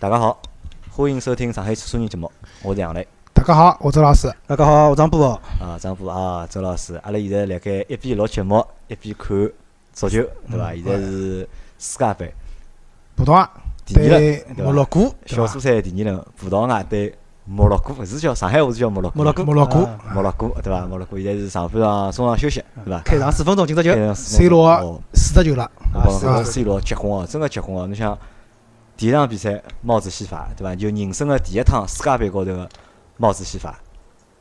[0.00, 0.38] 大家好，
[0.90, 2.30] 欢迎收听上海汽车人节目，
[2.62, 3.06] 我是杨磊。
[3.32, 4.30] 大家好，我周老师。
[4.46, 5.28] 大家好，我张波。
[5.60, 9.50] 啊，张波啊，周老师，阿拉现在辣盖一边录节目，一边看
[9.92, 10.74] 足球，对伐？
[10.74, 12.34] 现在是世界杯，
[13.14, 13.50] 葡萄牙
[13.86, 17.14] 第二轮对对伐摩洛哥，小组赛第二轮，葡萄牙对
[17.46, 20.86] 摩洛哥，是叫上海话是叫摩洛哥，摩洛哥，摩洛哥啊摩洛哥对伐？
[20.86, 23.00] 摩洛哥现在是上半场中场休息，对伐？
[23.04, 25.64] 开场四分钟进只球 C 罗哦四十球了，
[25.94, 27.86] 啊是吧讲 C 罗结棍哦，真个结棍哦！
[27.86, 28.18] 侬想
[28.96, 30.74] 第一场比赛帽子戏法，对伐？
[30.74, 32.68] 就人生的第一趟世界杯高头个
[33.16, 33.78] 帽子戏法，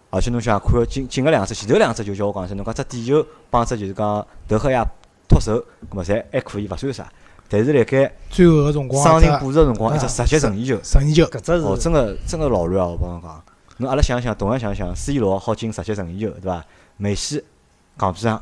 [0.10, 4.86] 而且侬想看进进个两只，前头两只就叫我讲一声，侬讲只点球帮只就是讲德赫亚
[5.28, 5.58] 脱手，
[5.90, 7.12] 搿么侪还可以，勿算啥。
[7.50, 12.90] 但是辣盖最后个辰光伤停只补时个辰光，一只啊直接任意球，任意球，搿只是哦，是真个真个老乱啊！
[12.90, 13.44] 我帮侬讲，
[13.78, 16.64] 侬阿拉想想，同样想想，C 罗好进直接任意球，对伐？
[16.98, 17.44] 梅西
[17.98, 18.42] 戆皮上，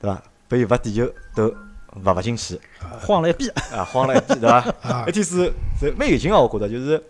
[0.00, 0.22] 对伐？
[0.48, 1.54] 被伊罚点球都
[2.02, 2.58] 罚勿进去。
[3.00, 4.74] 晃了一逼，啊，慌了一记，对伐？
[4.82, 5.04] 啊。
[5.06, 7.02] 一天是是蛮有劲个，我觉着就是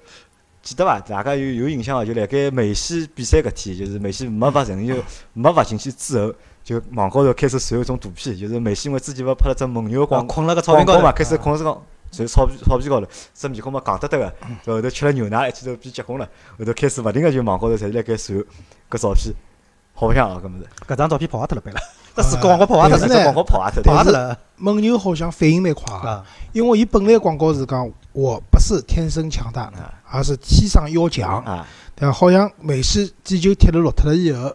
[0.62, 0.98] 记得伐？
[1.00, 4.96] 大家有有印象个，就辣盖梅西比赛搿天，就是梅西没罚任意球，
[5.32, 11.02] 没罚进去之后，就网高头开始传一种图片，就是梅西因为之前勿拍了只蒙牛广困了个草坪高头。
[11.02, 14.32] 嘛，开始困是讲传草皮草皮高头，只面孔嘛戆得得个，
[14.72, 18.38] 后头吃了牛奶，一记头变结棍了，后头开始勿停个就网高头侪是辣盖传
[18.90, 19.34] 搿照片，
[19.94, 21.80] 好白相啊，搿物事，搿张照片跑坏脱了，背了，
[22.14, 26.24] 这是广告跑坏脱了，广告跑坏脱了蒙牛好像反应蛮快个，啊！
[26.52, 32.12] 因为伊本来广告是讲我不是天生强大啊，而是天生要强，啊，对伐？
[32.12, 34.54] 好像梅西点球踢了落脱了以后，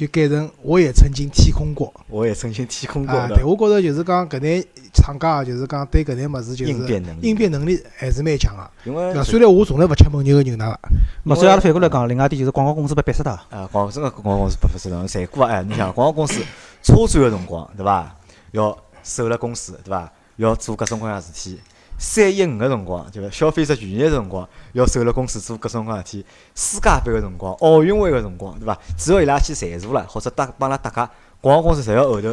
[0.00, 3.28] 就改成我也曾经天空过我也曾经天空过啊。
[3.28, 8.70] 对，我觉着就是讲搿眼厂家就是讲对搿眼物事就是应变能力，应变能力还是蛮强个。
[8.84, 9.22] 因为？
[9.22, 10.78] 虽然我从来勿吃蒙牛个牛奶个，
[11.26, 13.30] 咾所以阿拉反过来讲，另外一点就是广告公司被逼死脱。
[13.50, 15.52] 啊，广真个广告公司不不是的，赚过啊！
[15.52, 16.40] 哎，你想广告公司
[16.82, 18.16] 车展个辰光，对伐？
[18.52, 20.10] 要守了公司，对伐？
[20.36, 21.60] 要做各种各样事体。
[22.02, 26.26] 三一五个辰光，就是消费者权益个辰光，要守了公司做各种各样事体。
[26.54, 28.76] 世界杯个辰光，奥运会个辰光，对伐？
[28.96, 32.28] 只要伊拉去赞助了，或者搭帮伊拉搭界，广告公司侪要后头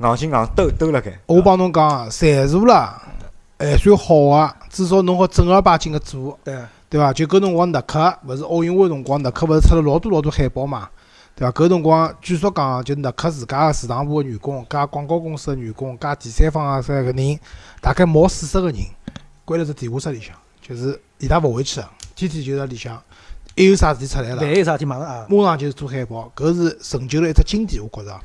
[0.00, 1.20] 硬劲硬兜兜辣盖。
[1.26, 3.02] 我帮侬讲啊，赞助啦，
[3.58, 6.38] 还算好个，至少侬好正儿八经个做。
[6.42, 6.58] 对，
[6.88, 7.12] 对伐？
[7.12, 10.88] 就搿辰光耐克勿是奥运会辰光，耐克勿是出了老多老多海报嘛？
[11.36, 11.52] 对伐？
[11.52, 17.38] 搿辰光据说讲，就耐克自家个市场部个员工，加广告公司个员工，加第三方个三个人，
[17.82, 18.78] 大概毛四十个人，
[19.50, 23.02] 关辣只地下室里向，就是伊拉勿回去个，天天就在里向，
[23.56, 28.16] 一有啥事体出来了万，一有啥事体马上啊，马上就是做海报，搿是成就了一只经典，我觉着。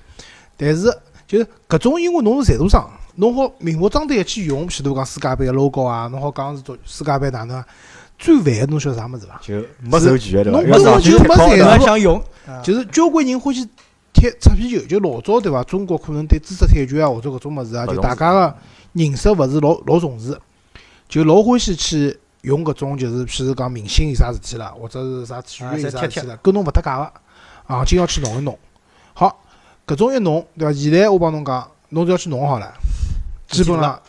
[0.55, 0.83] 但是
[1.25, 7.65] 就是搿种，因为侬是赞助商，侬好明目张胆个去用，譬如讲世界杯个 logo 啊，侬好讲是做世界杯哪能啊？
[8.19, 9.41] 最烦个侬晓得啥物事伐？
[9.41, 10.59] 就没授权对伐？
[10.59, 13.67] 侬要上去根本就没踢赞助想用，啊就是交关人欢喜
[14.13, 15.63] 踢擦皮球，就老早对伐？
[15.63, 18.55] 中国可能对知识产权啊或者搿种物事啊，就大家个
[18.93, 20.39] 认识勿是老老重视，
[21.07, 27.13] 就老欢喜去用搿种就是譬如讲明星有啥事体了，或者是啥体育有啥事体了，跟侬勿搭界个，
[27.67, 28.57] 行情要去弄一弄。
[29.13, 29.43] 好，
[29.87, 30.73] 搿种一弄对伐？
[30.73, 32.73] 现在我帮侬讲，侬只要去弄好了，
[33.47, 33.99] 基本上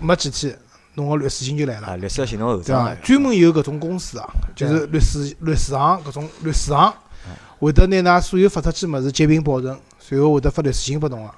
[0.00, 0.58] 没几天，
[0.94, 1.88] 侬个律师信就来了。
[1.88, 2.96] 啊，律师要寻侬后对伐账了？。
[2.96, 6.92] 专门有搿种公司啊，就是律师律师行搿种律师行，
[7.58, 11.30] 会得拿㑚所有发出去物事截屏保存，随后会得发律师信拨侬个。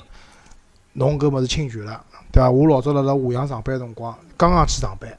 [0.95, 2.03] 侬搿物事侵权了，
[2.39, 2.49] 对伐？
[2.49, 5.11] 我老早辣辣华阳上班个辰光，刚刚去上班，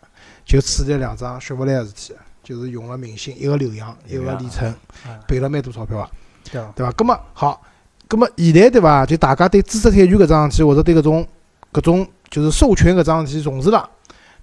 [0.45, 4.73] 就处理了两桩雪佛兰个事体，就是用了明星，一个刘洋，一个李晨
[5.05, 6.09] 啊，赔了蛮多钞票啊，
[6.49, 6.71] 对伐？
[6.77, 6.91] 对伐？
[6.93, 7.61] 葛末好，
[8.07, 9.05] 葛末现在对伐？
[9.05, 11.27] 就大家对知识产权搿桩事体，或者对搿种
[11.73, 13.89] 搿种就是授权搿桩事体重视了，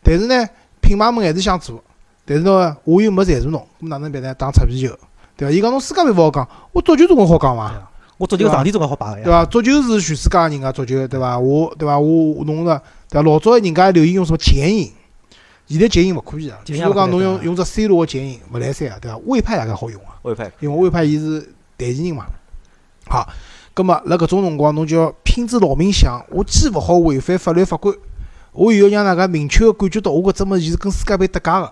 [0.03, 0.47] 但是呢，
[0.83, 1.83] 品牌们还是想做，
[2.27, 4.35] 但是呢，我又没赞助侬，咾哪能办呢？
[4.35, 4.95] 打擦皮球，
[5.35, 5.55] 对伐？
[5.55, 7.91] 伊讲侬世界杯勿好讲，我足球总归好讲伐？
[8.19, 9.45] 我足球场地总归好摆个呀，对伐？
[9.45, 11.39] 足球是全世界人家足球，对伐？
[11.39, 11.99] 我对伐？
[11.99, 13.23] 我弄个对伐？
[13.23, 14.91] 老早人家还流行用什么剪影，
[15.67, 16.59] 现在剪影勿可以啊。
[16.65, 19.19] 剪影勿可以譬如讲侬用用只 C 罗个剪影勿来三啊，对伐？
[19.27, 20.17] 魏派大概好用啊。
[20.23, 21.41] 魏派因为魏派伊是
[21.77, 22.27] 代言人嘛。
[23.09, 23.29] 好，
[23.75, 27.95] 葛末辣搿种辰光，侬就要拼子老命想，我既勿好违反法律法规，
[28.53, 31.67] 我又要让大家明确个感觉到我搿只物事是跟世界杯搭界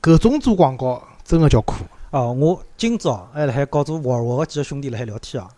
[0.00, 0.14] 个。
[0.14, 1.84] 搿种做广告真个叫苦。
[2.10, 5.48] 哦，我今朝还辣海告做沃尔沃个几个兄弟辣海聊天啊，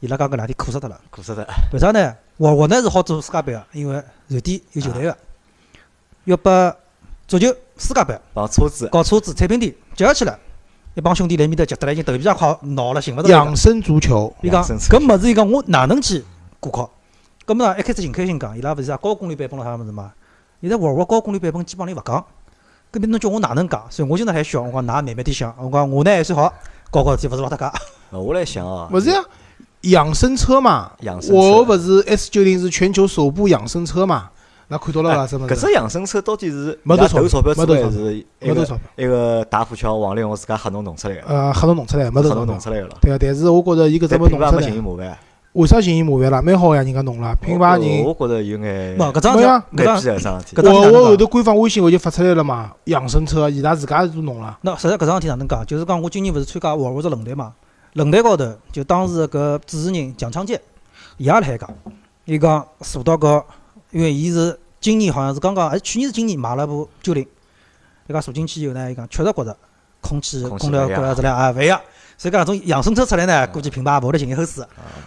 [0.00, 1.00] 伊拉讲搿两天苦死脱了。
[1.10, 2.14] 苦死的，为啥呢？
[2.36, 5.16] 沃尔沃呢是好做世界杯个，因为瑞典有球队个，
[6.24, 6.74] 要把
[7.26, 10.38] 足球世界杯帮车子搞车子产品店接合起来，
[10.94, 13.56] 一帮兄弟辣埃面搭急得来已经头皮上快挠了，寻勿着养。
[13.56, 16.24] 生足球，伊讲搿物事，伊讲我哪能去
[16.60, 16.90] 挂靠？
[17.44, 20.12] 搿么呢，一开始挺开心讲，伊拉勿是啥高功率版本了啥物事嘛？
[20.60, 22.24] 现在沃尔沃高功率版本基本上勿讲，
[22.92, 23.84] 搿边侬叫我哪能讲？
[23.90, 26.54] 所以我今朝还笑，我讲㑚慢慢点想，我讲我呢还算好，
[26.88, 27.64] 搞搞事体勿是老搭界。
[28.10, 29.20] 呃我来想啊，勿是呀？
[29.82, 34.30] 养生车嘛，养生车我勿是 S 九零是全球首部养生车嘛？
[34.70, 42.98] 那看到了啦，什么搿只养生车到底是没得投钞票，没得钞票是一个没投钞票，一个大富桥王力宏自家黑侬弄出来个，呃，黑侬弄出来，没得黑钞弄出来个咯。
[43.00, 45.18] 对啊，但是我觉着伊搿只但么弄出品牌没寻伊来，麻烦，
[45.52, 46.42] 为啥寻伊麻烦啦？
[46.42, 48.04] 蛮好呀，人家弄了，品牌人。
[48.04, 50.62] 我觉着有眼咾搿桩事没呀体，搿桩蛮逼个桩事体搿。
[50.62, 54.58] 桩事体哪能讲我我后头官方微信我就发出来了嘛，养生车伊拉自家都弄了。
[54.60, 55.64] 那实际搿桩事体哪能讲？
[55.64, 57.54] 就是讲我今年勿是参加沃尔沃只论坛嘛，
[57.98, 60.60] 论坛高头就当时搿主持人蒋昌建，
[61.16, 61.68] 伊也辣海讲，
[62.26, 63.42] 伊讲坐到搿，
[63.90, 67.26] 因为伊是今年好像是刚刚，还是去年是今年买了部九零，
[68.06, 69.56] 伊讲坐进去以后呢，伊讲确实觉着
[70.00, 70.94] 空气、空调、勿一样。
[70.94, 71.80] 空调质量啊勿一样，
[72.16, 74.64] 所以讲搿种养生车出来呢，估计品牌也勿会得寻伊后死。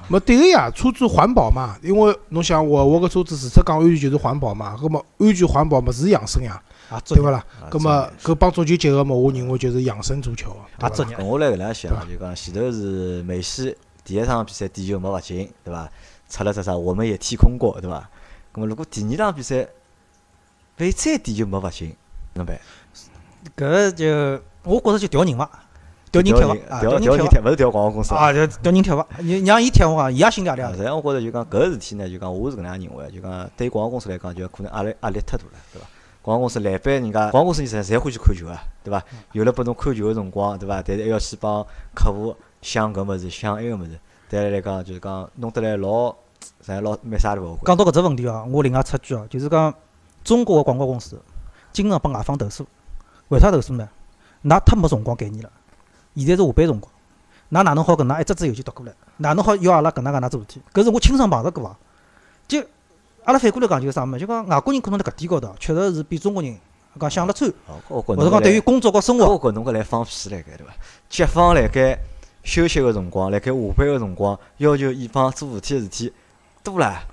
[0.09, 6.61] 没对个呀，车子环保嘛，因为侬想沃尔沃个车子除脱讲安全就是环保嘛，葛么安全环保么是养生呀，
[7.05, 7.45] 对勿啦？
[7.61, 11.11] 啊葛么搿帮足球结合嘛，我认为就是养生足球，对啊，作伐？
[11.11, 15.89] 业我来搿能样想，就讲前头是梅西第一场比赛点球没罚进，对伐？
[16.29, 18.09] 出了只啥，我们也踢空过，对伐？
[18.53, 19.67] 咁么如果第二场比赛
[20.75, 21.95] 被再点球没罚进，
[22.33, 22.59] 哪能办？
[23.57, 25.49] 搿就我觉着就调人伐，
[26.11, 27.15] 调人调贴伐，啊，调人贴伐。
[27.15, 28.13] 调人贴，勿是调广告公司。
[28.13, 35.87] 啊，就调人贴伐，你让伊踢我讲，伊也心里压力啊，实际上我觉着就讲搿个事体呢，就讲我是搿能样认为，就讲对广告公司来讲，就可能压力压力太大了，对伐？
[36.21, 39.03] 广告公司来板人家广告公司人侪侪欢喜看球啊，对伐？
[39.31, 40.81] 有了拨侬看球个辰光，对伐？
[40.85, 41.65] 但是还要去帮
[41.95, 46.11] 客户想搿物事，想埃个物事，对阿拉来讲就是讲弄得来老，
[46.61, 47.61] 实际老蛮啥都勿会。
[47.65, 49.73] 讲到搿只问题哦，我另外插句哦，就是讲
[50.23, 51.19] 中国个广告公司
[51.73, 52.67] 经常帮外方投诉，
[53.29, 53.89] 为啥投诉呢？
[54.43, 55.51] 㑚太没辰光概念了，
[56.15, 56.91] 现在是下班辰光，
[57.51, 58.93] 㑚哪能好搿能一只只邮件读过来？
[59.17, 60.61] 哪能好要阿拉搿能介能做事体？
[60.71, 61.77] 搿是我亲身碰着过啊。
[62.47, 62.63] 就
[63.23, 64.19] 阿拉反过来讲就是啥物事？
[64.19, 66.57] 就讲外国人可能辣搿点高头确实是比中国人
[66.99, 67.51] 讲想了穿，
[67.87, 70.73] 或者讲对于工作和生活，我觉侬搿来放屁来盖对伐？
[71.09, 71.97] 甲方辣盖
[72.43, 76.13] 休息个辰光，辣盖下班个辰光，要求乙方做事体个事体
[76.63, 77.03] 多啦，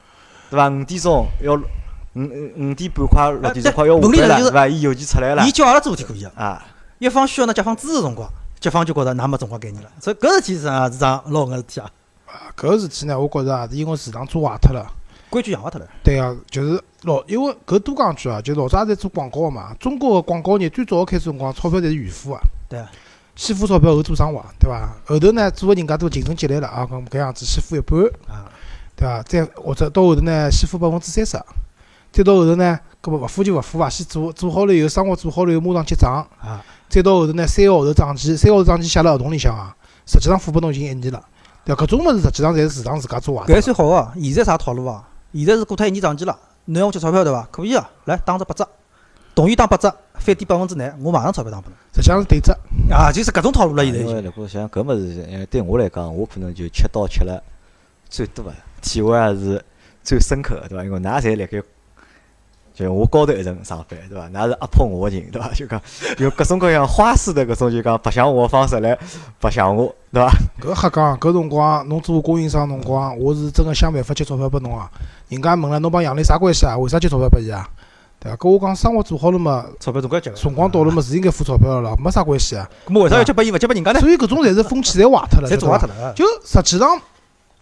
[0.51, 0.69] 对伐？
[0.69, 1.61] 五点钟要五
[2.15, 4.67] 五五点半快六点钟快要下班了，对伐？
[4.67, 6.33] 伊邮件出来了伊叫阿拉做事体可以啊。
[6.37, 6.67] 啊，
[6.99, 8.29] 一方需要呢，甲方支持辰光，
[8.59, 9.91] 甲方就觉着㑚没辰光概念了。
[10.01, 11.91] 所以搿事体实际上是桩老狠个事体啊，
[12.27, 14.91] 啊搿个事体呢，我觉着也是因为市场做坏脱了。
[15.31, 15.87] 规矩养坏脱了。
[16.03, 19.75] 对啊，就是老，因为搿多讲句啊，就老早也在做广告个嘛。
[19.79, 22.91] 中国个广告业最早开始辰光，钞票侪是预付个，对啊，
[23.37, 24.89] 先付钞票后做生活，对伐？
[25.07, 28.51] 后头呢，做个人家都竞争激烈了啊，咁搿样子先付一半，啊，
[28.97, 29.23] 对伐？
[29.23, 31.39] 再或者到后头呢，先付百分之三十，
[32.11, 33.89] 再到后头呢，搿么勿付就勿付伐？
[33.89, 39.77] 先做做好了以后，生活做好了以后，马上结账，啊，再到后头呢，三个号头账期，三个号头账期写辣合同里向啊，
[40.07, 41.23] 实际上付拨侬已经一年了，
[41.65, 41.85] 对伐？
[41.85, 43.61] 搿种物事实际上侪是市场自家做坏搿还。
[43.61, 44.13] 算好个。
[44.21, 45.07] 现在啥套路啊？
[45.33, 47.49] 现在是过脱一年涨期了，侬要我结钞票对伐？
[47.51, 48.69] 可以啊，来打只八折，
[49.35, 51.77] 同意打八折，返点百分之廿，我马上钞票打拨侬。
[51.95, 52.53] 实际上是对折，
[52.91, 54.23] 啊，就是搿种套路了，现在已因为。
[54.23, 57.43] 如果像搿物事，呃，对我来讲，我可能就吃刀吃了
[58.09, 59.65] 最多个，体会也是
[60.03, 60.85] 最深刻个，对伐？
[60.85, 61.63] 因为㑚侪辣盖。
[62.79, 64.29] 就我高头一层上班，对伐？
[64.29, 65.49] 㑚是压迫我个人，对伐？
[65.53, 65.81] 就讲
[66.19, 68.97] 用各种各样花式的搿种就讲白相我个方式来
[69.41, 70.33] 白相我，对伐？
[70.63, 74.89] 搿瞎讲，搿辰光侬做供应商辰光，我是真个想办法接钞票拨侬啊！
[75.29, 76.79] 人家问了，侬帮杨磊啥关系啊？
[76.79, 77.69] 为啥接钞票拨伊啊？
[78.21, 78.37] 对伐？
[78.37, 80.37] 搿我讲生活做好了嘛，钞票总归要结个。
[80.37, 82.69] 辰光到了嘛，是应该付钞票个了，没啥关系啊。
[82.87, 83.99] 咾么为啥要结拨伊，勿结拨人家呢？
[83.99, 86.13] 所以搿种侪是风气侪坏脱了， 侪做坏脱了。
[86.15, 87.01] 就实际上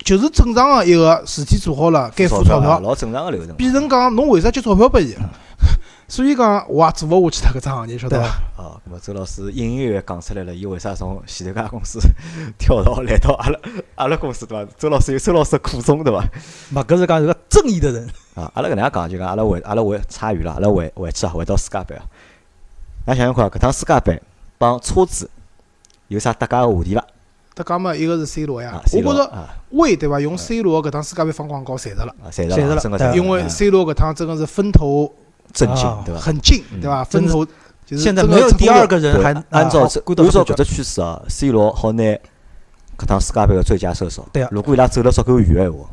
[0.04, 3.54] 就是正常个一个事体做好了，该付钞票，老正常个流程。
[3.56, 5.14] 变成讲侬为啥接钞票拨伊？
[6.08, 8.38] 所以讲我也做勿下去他搿只行业， 晓得对伐？
[8.56, 11.98] 哦，咁么周老师隐隐约约讲出来了，伊为啥从前头家公司
[12.56, 13.58] 跳槽来到阿拉
[13.96, 14.70] 阿拉公司对伐？
[14.79, 16.24] 周老师有周老师的苦衷对伐？
[16.70, 18.08] 嘛，搿是讲是个正义的人。
[18.36, 22.05] 啊，阿拉搿能样讲就讲阿拉回阿拉回差远了，阿拉回回去啊，回到世界杯啊。
[23.06, 24.22] 㑚想想看，搿趟世界杯
[24.58, 25.29] 帮车子
[26.06, 27.05] 有啥搭界个话题伐？
[27.56, 29.48] 搭讲嘛，一个是 C 罗呀啊，我觉着罗啊。
[29.70, 30.20] 威对伐？
[30.20, 33.17] 用 C 罗搿趟世界杯放广告赚着了，啊，赚赚着了。
[33.17, 33.48] 因为啊。
[33.48, 35.10] C 罗搿趟真个是风头
[35.55, 36.20] 震惊啊对伐？
[36.20, 36.81] 很近，嗯。
[36.82, 37.03] 对伐？
[37.06, 37.53] 真的风头
[37.86, 42.03] 就是现在没有第二个人还按照按照搿归到这只趋势啊，C 罗好拿
[42.98, 44.29] 搿趟世界杯个最佳射手。
[44.32, 44.43] 对。
[44.43, 45.89] 啊如果伊拉走了足够远个闲话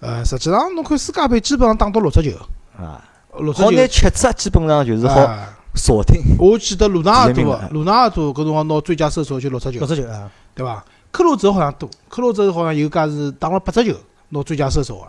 [0.00, 2.36] 呃，实际上侬看世界杯基本上打到六只球，
[2.76, 3.02] 啊，
[3.38, 3.64] 六只球。
[3.64, 6.22] 好拿七只基本上就是好啊锁定。
[6.38, 10.84] 我记得鲁纳尔多鲁纳尔多搿辰光拿最佳射手就六只球，六只球啊，对伐？
[11.10, 13.96] 克洛泽好像多，克洛泽好像有家是打了八只球
[14.30, 15.08] 拿最佳射手个。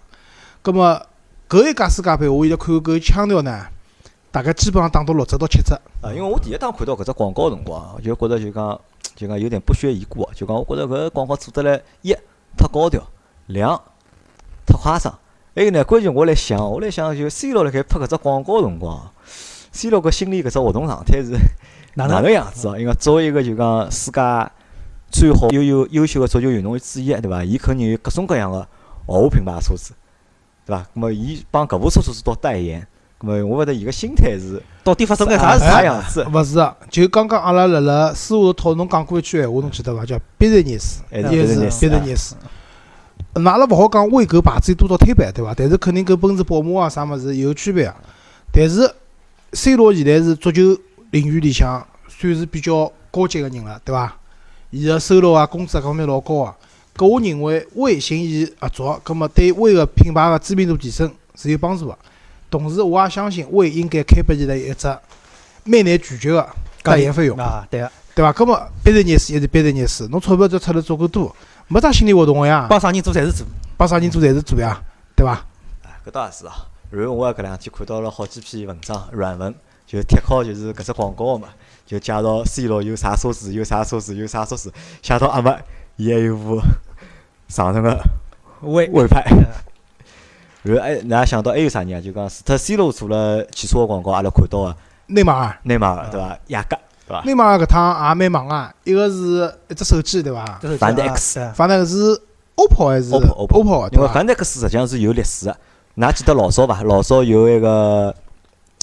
[0.62, 1.02] 葛么
[1.48, 3.66] 搿一届世界杯，我现在看搿腔调呢，
[4.32, 5.74] 大概基本上打到六只到七只。
[6.02, 8.82] 啊，因为我第一趟看到搿只广告辰光，就觉着就讲
[9.16, 12.14] 就讲有点不屑一顾啊，就讲我觉着搿个广告做得来一
[12.58, 13.02] 太高调，
[13.48, 13.82] 两
[14.66, 15.14] 太夸张。
[15.56, 19.12] 还有呢，关键我来想，我来想就 C 罗辣盖拍搿只广告个辰光
[19.74, 21.32] ，C 罗搿心里搿只活动状态是
[21.96, 22.80] 哪哪能能样子哦？
[22.80, 24.22] 因为作为一个就讲世界
[25.12, 27.44] 最好又有优秀个足球运动员之一，对伐？
[27.44, 28.66] 伊肯定有各种各样个
[29.06, 29.94] 豪华品牌个车子，
[30.66, 30.86] 对伐？
[30.94, 32.88] 那么伊帮搿部车子做代言，
[33.20, 36.26] 咁么我觉得伊个心态是到底发生眼啥啥样子？
[36.32, 40.06] 勿是啊，就刚刚阿拉辣辣私下头讨论，侬讲过一句闲话，侬记得伐？
[40.06, 42.32] 叫 business，还是一个是 business，business。
[43.36, 45.54] 那阿拉勿好讲为搿牌子有多少推板，对伐？
[45.56, 47.96] 但是肯定跟奔驰、宝马啊啥物事有区别啊。
[48.52, 48.92] 但是
[49.54, 50.78] C 罗现在是足球
[51.12, 54.16] 领域里向算是比较高级个人了，对伐？
[54.72, 56.56] 伊个收入啊、工资啊各方面老高啊。
[56.96, 61.98] 搿我认为为寻伊合作，葛末对为个品牌个知名度提升是有帮助个。
[62.50, 64.88] 同时，我也相信为应该开拨伊拉一只
[65.64, 66.48] 蛮难拒绝个
[66.82, 67.38] 代言费用。
[67.38, 68.34] 啊，对个，对伐？
[68.34, 71.36] 搿么 business 也是 business，侬钞票只出了足够多，
[71.68, 73.46] 没啥心理活动个呀，帮啥人做侪是做。
[73.78, 74.82] 帮啥人做侪是做呀，
[75.16, 75.32] 对伐？
[75.84, 76.54] 啊，搿倒也是啊。
[76.96, 79.52] 然后我也搿两天看到了好几篇文章软文，
[79.88, 81.48] 就贴好就是搿只广告个嘛，
[81.88, 84.72] 就介绍 C 罗有啥车子，有啥车子，有啥车子，
[85.02, 85.58] 写到阿末
[85.96, 86.62] 伊还有部
[87.48, 88.00] 长城个
[88.62, 89.26] 喂，魏派。
[90.62, 92.00] 然后还哪想到还有啥人啊？
[92.00, 96.38] 就讲除脱 C 罗做了汽车个广告，阿拉看到个内马尔，内马尔对伐？
[96.48, 97.24] 雅阁对伐？
[97.26, 100.60] 内马尔搿趟也蛮忙啊，一个是一只手机对伐？
[100.62, 102.22] 这是凡这样 X 对反正是
[102.56, 103.98] OPPO 还是 OPPO OPPO 对伐？
[103.98, 105.58] 因为凡戴克斯实际上是有历史个，
[105.96, 106.82] 㑚记得老早伐？
[106.84, 108.16] 老早有一个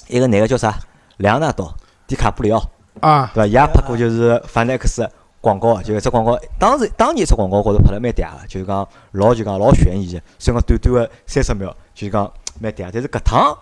[0.07, 0.79] 一个男个叫啥？
[1.17, 1.67] 莱昂纳多·
[2.07, 2.63] 迪卡普里奥，
[3.01, 3.47] 啊，对伐？
[3.47, 5.07] 伊也拍过就是凡戴克斯
[5.41, 13.57] 广告个，就一只广告，当时当年一只广告我觉着拍了蛮嗲个，就是讲老就讲老悬疑个，虽然讲短短个三十秒，就是讲蛮嗲，但是搿趟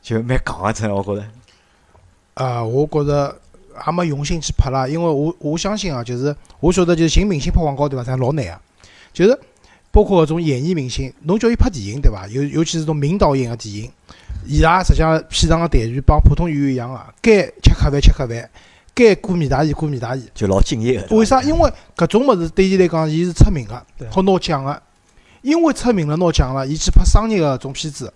[0.00, 1.24] 就蛮戆个，真的我觉着。
[2.34, 3.36] 啊，我觉着
[3.86, 8.04] 也没用心去拍啦，因为我我相信啊，就是我晓得就是寻明星拍广告对伐？
[8.04, 8.60] 咱老难啊，
[9.12, 9.38] 就是
[9.92, 12.26] 包括搿种演艺明星，侬叫伊拍电影对伐？
[12.28, 13.90] 尤尤其是种名导演个电影，
[14.46, 18.50] 伊拉实际上片场个待遇帮普通演员一样个，该吃客饭吃客饭，
[18.94, 20.26] 该过面大衣过面大衣。
[20.34, 21.16] 就老敬业个。
[21.16, 21.42] 为啥？
[21.42, 23.74] 因为搿种物事对伊来讲，伊是出名个，
[24.10, 24.82] 好拿奖个。
[25.42, 28.10] 因为出名了拿奖了，伊去拍商业个种片子，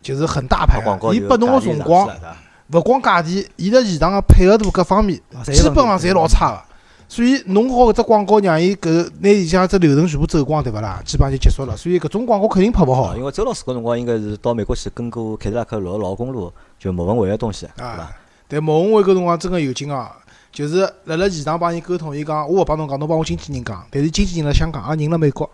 [0.00, 0.80] 就是很大牌个。
[0.80, 2.08] 拍广告就伊拨侬个辰光
[2.72, 6.62] 勿光价钿，伊辣现场个配合度各方面，基本上侪老差个。
[7.12, 10.98] 所以弄好搿只广告，让伊搿拿里向只流程全部走光，对勿啦？
[11.04, 11.76] 基本上就结束了。
[11.76, 18.16] 所以搿种广告肯定拍勿好啊，因为周老师搿辰光应该是到美国去跟过凯迪拉克老老公路，就莫文蔚个东西，对伐啊？。
[18.48, 20.10] 但莫文蔚搿辰光真个有劲啊！
[20.50, 23.86] 就是辣辣现场帮伊沟通，伊讲我勿帮侬讲，侬帮我经纪人讲。
[23.90, 25.46] 但是经纪人辣香港，阿人辣美国。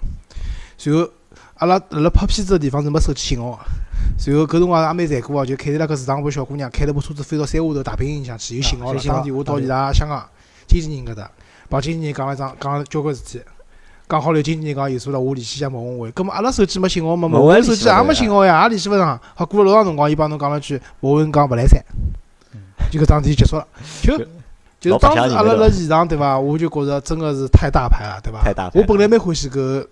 [0.76, 1.08] 随后
[1.54, 3.58] 阿拉辣辣拍片子个地方是没手机信号个。
[4.16, 10.24] 随后搿辰光也蛮残酷个，就凯迪拉克市场部小姑娘开了部车子飞到山下头大平原里向去，有信号了，打电话到伊拉香港
[10.68, 11.28] 经纪人搿搭，
[11.68, 13.40] 帮经纪人讲了一桩讲了交关事体。
[14.08, 16.10] 讲好了，经纪人讲有数了，我联系一下莫文蔚。
[16.12, 19.20] 葛末阿拉手机没信号嘛，莫文蔚手机也没信号呀，也联系勿上。
[19.34, 21.78] 好，过了老长辰光，伊帮侬讲了句，莫文讲勿来三，
[22.90, 23.66] 就搿桩事体结束了。
[24.00, 24.18] 就
[24.80, 28.40] 就当时阿拉辣现场对伐，我就觉着真个是太大牌了，对伐？
[28.42, 29.86] 太大牌我本来蛮欢喜搿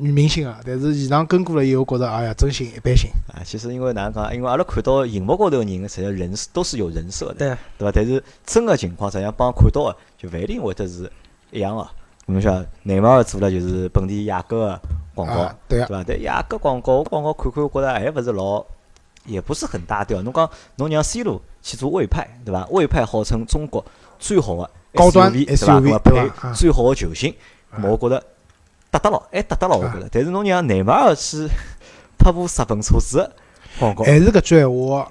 [0.00, 3.10] 女明星啊，但是现场跟过了以后，觉着哎呀，真心一般性。
[3.28, 4.34] 啊，其实因为哪能讲？
[4.34, 7.92] 因为阿拉看到荧幕高头个人，实际上人都是有人设的，对对伐？
[7.94, 11.10] 但是真个情况实际上帮看到的就勿一定会得是
[11.50, 11.86] 一样个。
[12.26, 14.80] 侬晓得，内马尔做了就是本地雅阁个
[15.14, 16.04] 广告啊，对个，对伐？
[16.06, 18.64] 但雅阁广告，我广告看看，我觉着还勿是老，
[19.24, 20.20] 也不是很搭调。
[20.22, 22.66] 侬讲侬让 C 罗去做魏派，对伐？
[22.70, 23.84] 魏派号称中国
[24.18, 27.34] 最好的高端 SUV，最好的球星，
[27.82, 28.22] 我觉着
[28.90, 30.08] 搭得牢，还搭得牢，我觉啊着。
[30.10, 31.48] 但是侬让内马尔去
[32.18, 33.30] 拍部日本车子
[33.78, 35.10] 广告，还是搿句闲话，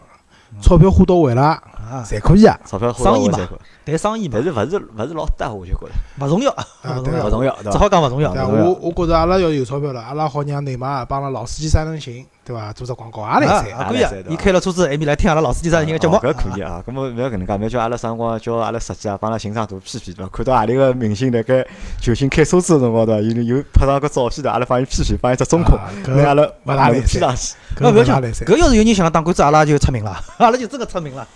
[0.62, 2.60] 钞票花到位了，啊，侪可以啊。
[2.66, 4.34] 钞票花到位才可谈生意嘛。
[4.42, 6.66] 但，是勿是勿是老搭，我就觉着勿重要，啊
[6.98, 12.72] 勿重要，勿重要，只好讲勿重要我我觉着阿拉要有钞票了，阿拉好让内马尔帮了老司机三人行，对伐？
[12.72, 13.72] 做只广告也来啊，塞。
[13.72, 16.82] 啊可以啊伊开了车子，埃面来听阿拉老司机啥人个节目哦，搿可以啊。
[16.88, 20.30] 搿么勿要搿能介，勿要叫阿拉啥辰光叫阿拉设计啊，帮阿拉欣赏图 P P 对伐？
[20.32, 21.68] 看到何里个明星辣盖
[22.00, 23.22] 球星开车子个辰光对伐？
[23.22, 24.52] 有有拍上个照片对伐？
[24.54, 27.56] 阿拉帮伊 P P，放一只中控啊，拿阿拉勿大来能 P 塞上去。
[27.76, 28.46] 搿勿要紧，搿来塞。
[28.46, 31.28] 搿要是有人想当官子，阿拉就出名了，阿拉就真个出名了。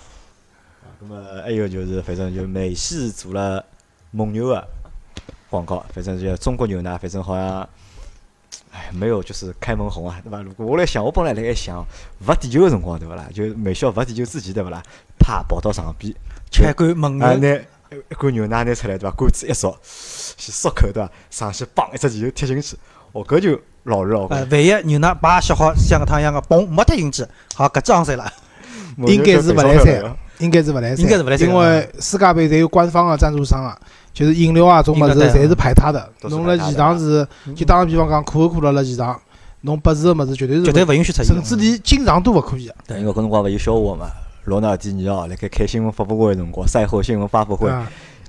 [1.04, 3.64] 咁么还有就是，反正就美系做了
[4.12, 4.66] 蒙牛个
[5.50, 7.68] 广告，反正就中国牛奶，反正好像。
[8.72, 10.42] 哎，没有，就是开门红啊，对伐？
[10.42, 11.86] 如果我来想，我本来辣盖想
[12.26, 13.28] 罚地球个辰光，对勿啦？
[13.34, 14.82] 就美笑伐地球之前，对勿啦？
[15.20, 16.14] 啪跑到上边，
[16.50, 19.16] 吃一罐蒙啊，牛，拿一罐牛奶拿出来，对伐？
[19.16, 19.72] 罐子一烧，
[20.38, 21.12] 去漱口，对伐？
[21.30, 22.78] 上去梆一只球踢进去，
[23.12, 24.28] 哦，搿就老热哦。
[24.30, 28.32] 呃，万一牛奶叭吸好，像搿趟一样个嘣没踢进去，好，搿只行噻了。
[29.08, 30.18] 应该是勿来三个。
[30.40, 33.80] 应该是勿来三，应该是勿来三因为世界杯侪有官方个赞助商啊，
[34.14, 36.10] 就是饮料啊种物事侪是排他的。
[36.24, 39.20] 侬辣排他的现场是，就打个比方讲，可口可乐辣现场，
[39.62, 41.36] 侬百事个物事绝对是绝对勿勿允许出现。
[41.36, 43.00] 甚至连进场都勿可以对。
[43.00, 44.12] 因为搿辰光勿有笑话嘛，
[44.46, 47.72] 罗纳尔迪尼奥辣盖开新闻发布会个辰光，赛后新闻发布会，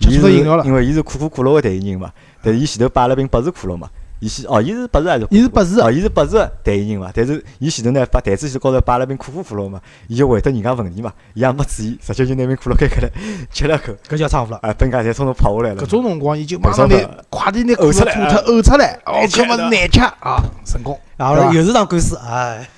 [0.08, 2.10] 伊是饮料了因为伊是可口可乐个代言人嘛，
[2.42, 3.88] 但是伊前头摆了瓶百事可乐嘛，
[4.22, 5.26] 伊先哦，伊是博士还是？
[5.30, 7.10] 伊是博士哦，伊是博士代言人嘛。
[7.12, 13.10] 但是伊前头呢，把台子前头高头摆了瓶可口可乐嘛，伊就回答人家问题嘛，伊也没注意，直接就拿瓶可乐开开来
[13.50, 14.58] 吃了口，搿叫差勿多了。
[14.62, 15.82] 啊，被人家侪冲头跑下来了。
[15.82, 16.96] 搿种辰光，伊就马上拿
[17.28, 20.96] 快点拿可乐吐脱呕出来，哦，搿么是难吃啊，成功。
[21.16, 22.68] 然后又是场官司，哎，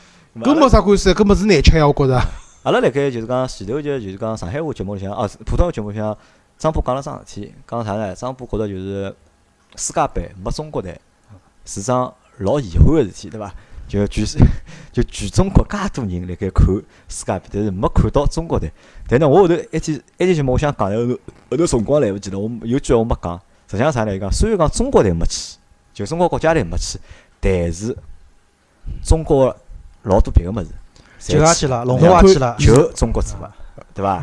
[0.41, 2.15] 搿没啥官司，搿么是难吃呀，我觉着。
[2.63, 6.17] 阿拉辣盖就是讲前头就就是讲上海话节目里向，哦，普通话节目里向，
[6.57, 8.15] 张波讲了桩事体，讲啥呢？
[8.15, 9.15] 张波觉着就是
[9.77, 10.99] 世界杯没中国队
[11.65, 13.53] 是桩老遗憾个事体，对伐？
[13.87, 14.25] 就全
[14.93, 16.67] 就全中国介多人辣盖看
[17.09, 18.73] 世界杯，但是没看到中国队。
[19.07, 21.19] 但呢，我后头一期一天节目我想讲，后头
[21.51, 23.41] 后头辰光来勿及了，我有句话没讲。
[23.71, 24.19] 实际上啥呢？
[24.19, 25.59] 讲虽然讲中国队没去，
[25.93, 26.99] 就中国国家队没去，
[27.41, 27.97] 但是
[29.05, 29.55] 中国
[30.03, 30.69] 老多别个物事。
[31.19, 33.51] 就也去了，龙华也去了，就中国做个，
[33.95, 34.23] 对伐？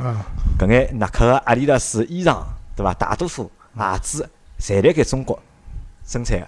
[0.59, 2.43] 搿眼耐克个阿迪达斯衣裳，
[2.75, 2.93] 对伐？
[2.93, 4.29] 大多数鞋子
[4.59, 5.39] 侪辣盖中国
[6.05, 6.47] 生产个，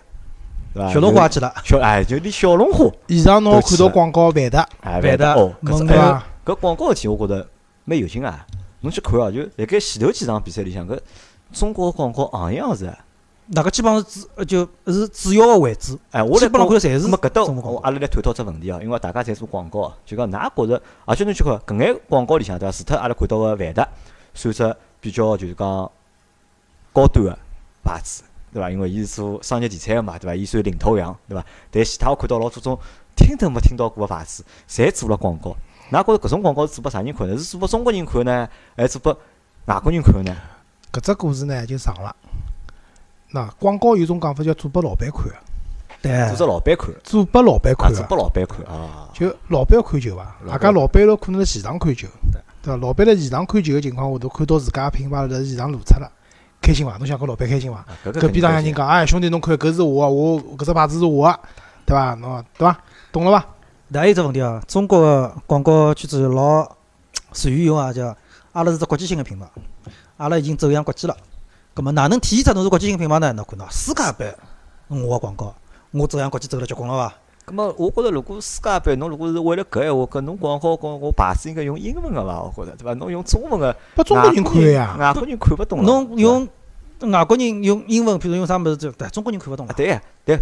[0.73, 0.91] 对伐？
[0.91, 6.23] 小龙虾去了，小哎，就连小龙虾以上侬看到广告万达，哎，万达哦，搿是伐？
[6.45, 7.47] 搿广告事体我觉着
[7.85, 8.45] 蛮有劲啊！
[8.81, 10.99] 侬去看哦，就辣盖前头几场比赛里向，搿
[11.51, 12.93] 中国广告行样子。
[13.47, 15.97] 那个基本上是主，呃，就是主要个位置。
[16.11, 17.07] 哎，我来看侪是。
[17.07, 22.71] 没搿搭，我阿拉来探讨只问题哦，因为大家侪做广告，就讲㑚觉着，而且侬去看搿眼广告里向对伐？
[22.71, 23.87] 除脱阿拉看到个万达，
[24.33, 25.91] 算只比较就是讲
[26.93, 27.37] 高端个
[27.83, 28.23] 牌子，
[28.53, 28.69] 对伐？
[28.69, 30.35] 因为伊是做商业地产个嘛，对伐？
[30.35, 31.43] 伊算领头羊，对伐？
[31.71, 32.77] 但其他我看到老多种
[33.15, 35.55] 听都没听到过个牌子，侪做了广告。
[35.91, 37.37] 㑚觉着搿种广告是做拨啥人看呢？
[37.37, 39.19] 是做拨中国人看呢，还是做拨
[39.65, 40.35] 外国人看呢？
[40.91, 42.15] 搿只故事呢就长了。
[43.31, 45.35] 那广告有种讲法叫做拨老板看个，
[46.01, 50.35] 对，做只老板看，做拨老板看做拨老板看啊，就老板看球伐？
[50.47, 52.07] 大家老板咯可能辣现场看球，
[52.61, 52.77] 对伐？
[52.77, 56.11] 老板辣现场看球个情况下头，看到自家品牌辣现场露出了，
[56.63, 56.95] 开心伐？
[56.97, 57.85] 侬想跟老板开心伐？
[58.03, 61.39] 隔壁上向人讲，哎，兄弟侬看，搿是我，我搿只牌子是我个，
[61.85, 62.15] 对伐？
[62.15, 62.79] 侬对伐？
[63.11, 63.45] 懂了伐？
[63.99, 66.65] 还有一只问题啊，中国个广告圈子老
[67.33, 68.15] 善于用啊，叫
[68.53, 69.45] 阿拉是只国际性个品牌，
[70.15, 71.15] 阿拉已经走向国际了。
[71.73, 73.33] 葛末哪能体现出侬是国际性品牌呢？
[73.33, 74.33] 侬看到世界杯，
[74.87, 75.53] 我个广告，
[75.91, 77.13] 我走向国际走了结棍了伐？
[77.45, 82.41] 葛末我觉着，如果世界杯，侬如果是为了搿闲话，搿侬广告讲我牌子应该用英文个伐？
[82.41, 82.93] 我觉着对伐？
[82.93, 85.83] 侬用中文个，拨中国人看呀，外国人看勿懂。
[85.83, 86.47] 侬用
[87.01, 89.67] 外国人用英文，譬如用啥物事，对中国人看勿懂。
[89.75, 90.37] 对呀，对，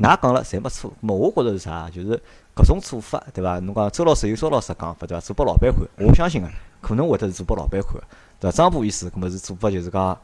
[0.00, 0.90] 㑚讲了侪没错。
[1.02, 1.12] 咹？
[1.12, 1.90] 我觉着是啥？
[1.90, 2.20] 就是
[2.56, 3.58] 搿种做法，对伐？
[3.58, 5.20] 侬讲周老师有周老师讲法，对伐？
[5.20, 6.48] 做拨老板看，我相信个，
[6.80, 7.92] 可能会得是做拨老板看，
[8.40, 8.56] 对伐？
[8.56, 10.18] 张波意思，搿么是做法就是讲。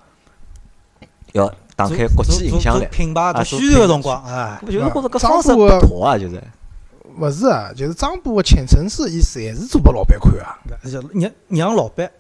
[1.32, 6.42] 要打开国际影响力，品牌做宣传个辰光，哎，就是觉着搿方式不妥啊，就是。
[7.20, 10.58] 勿是啊，就是张波个前程是伊侪是做拨老板看啊。
[10.84, 12.10] 就让让老板，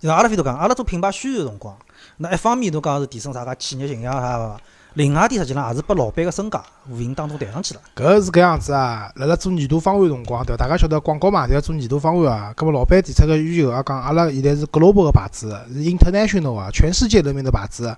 [0.00, 1.76] 像阿拉非都讲，阿拉做品牌宣传个辰光，
[2.18, 4.56] 那一方面侬讲是提升啥个企业形象啥个，
[4.94, 7.80] 另外点实际上也是把老板个身价无形当中抬上去了。
[7.94, 10.64] 搿是搿样子啊，辣辣做年度方案辰光，对伐？
[10.64, 12.54] 大家晓得广告嘛，侪要做年度方案啊。
[12.56, 17.96] 搿么老板提出个需求啊，讲阿拉现在是 global 个牌子，是 international 啊，全世界人民的牌子。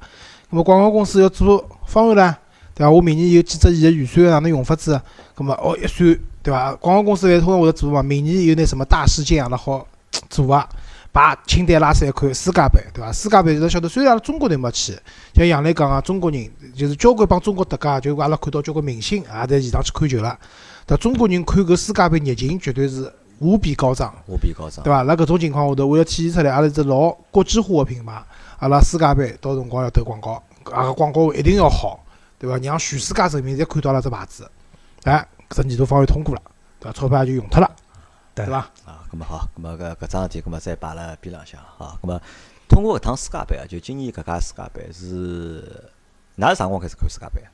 [0.50, 2.34] 那么广告公司要做方案唻，
[2.74, 2.90] 对伐？
[2.90, 5.00] 我明年有几只亿个预算，哪能用法子？
[5.36, 6.74] 那么哦一算，对伐？
[6.74, 8.02] 广告公司会通常会得做嘛？
[8.02, 9.86] 明年有那什么大事件阿拉好
[10.28, 10.68] 做啊，
[11.12, 13.12] 把清单拉出来看世界杯，对伐？
[13.12, 14.92] 世界杯就是晓得，虽然阿拉中国队没去，
[15.34, 20.36] 像杨澜讲啊，中国人就是交关帮中国搭界，就阿拉看到交关明星也在现场去看球了。
[20.84, 25.04] 但中国人看搿世界杯热情绝对是无比高涨，无比高涨，对伐？
[25.04, 28.20] 辣搿种情况下头，为了体现出来，阿拉是老国际化个品牌。
[28.60, 30.42] 阿拉世界杯到辰光要投广告，
[30.72, 32.04] 阿个广告一定要好，
[32.38, 32.58] 对伐？
[32.58, 34.50] 让全世界人民侪看到了只牌子，
[35.04, 36.42] 哎，搿只年度方案通过了，
[36.78, 36.92] 对伐？
[36.92, 37.70] 钞票也就用脱了，
[38.34, 38.58] 对伐？
[38.84, 41.98] 啊，搿么好，搿么搿搿桩事体，搿么再摆辣边浪向啊。
[42.02, 42.20] 搿么
[42.68, 45.90] 通过搿趟世界杯啊，就今年搿届世界杯是，
[46.34, 47.48] 哪是啥辰光开始看世界杯啊？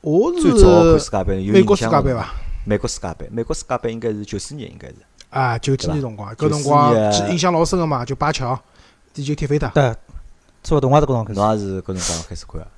[0.00, 2.34] 我是最早看世界杯有美国世界杯伐？
[2.66, 4.96] 美国世界杯，美国世界杯应该是九四年，应该是。
[5.30, 6.92] 啊，九几年辰光，搿辰光
[7.30, 8.60] 印象老深个嘛，就巴乔。
[9.12, 9.94] 地球踢飞的，对，
[10.62, 11.40] 差勿多我也是搿辰光开始。
[11.40, 12.68] 侬也是搿辰光开始看啊？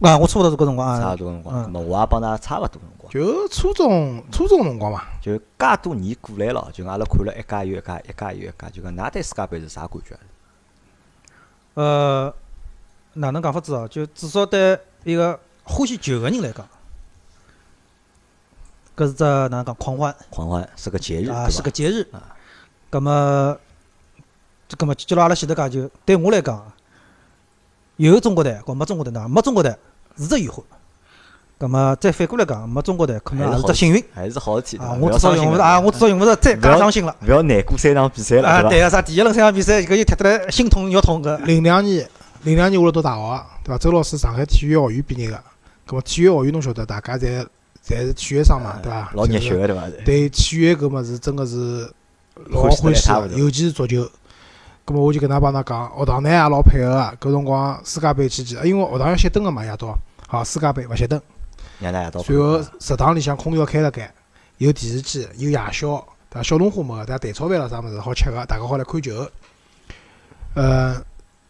[0.00, 1.00] 啊，我差勿多是搿辰光啊。
[1.00, 3.12] 差勿多辰光，咾我也帮㑚差勿多辰光。
[3.12, 5.02] 就初中，初中辰光嘛。
[5.20, 10.18] 就介多年过来了，就阿拉看了一家又一家，一家又一家，就讲㑚对世界杯是啥感觉？
[11.74, 12.34] 呃，
[13.14, 13.88] 哪能讲法子哦？
[13.88, 16.68] 就至少对一个欢喜球个人来讲，
[18.96, 20.14] 搿是只哪能讲狂欢？
[20.30, 22.06] 狂欢是个节日，啊，是个节日。
[22.12, 22.36] 啊，
[22.90, 23.58] 葛末。
[24.68, 26.62] 就搿么，就辣阿拉前头讲，就对我来讲，
[27.96, 29.26] 有中国队，和没中国队呢？
[29.28, 29.74] 没中国队
[30.16, 30.62] 是只遗憾。
[31.58, 34.96] 搿么再反过来讲，没中国队可能也是只幸运，还是好事体啊！
[35.00, 35.80] 我至少用勿着啊！
[35.80, 37.16] 我至少用勿着再介伤心了。
[37.22, 41.36] 勿要难过三场比赛了，啊，对个，啥第一轮三场比赛，搿又踢得来心痛肉痛个。
[41.38, 42.08] 零两年，
[42.44, 43.78] 零两年我辣读大学，对伐？
[43.78, 45.36] 周老师上海体育学院毕业个，
[45.88, 47.44] 搿么体育学院侬晓得，大家侪
[47.84, 49.10] 侪是体育生嘛，对伐？
[49.14, 49.82] 老热就是血个对伐？
[50.04, 51.90] 对体育搿么是真个是
[52.50, 54.08] 老欢喜尤其是足球。
[54.88, 57.18] 葛么我就跟㑚帮㑚讲，学堂呢也老配合个。
[57.20, 59.94] 搿辰光世界杯期间，因为学堂要熄灯个嘛，夜到，
[60.26, 61.20] 好世界杯勿熄灯。
[62.24, 64.10] 随后食堂里向空调开了盖，
[64.56, 66.42] 有电视机，有夜宵，对伐？
[66.42, 69.28] 小龙虾没个，但蛋炒饭咾啥物事好吃个，大家好来看球。
[70.54, 70.96] 呃，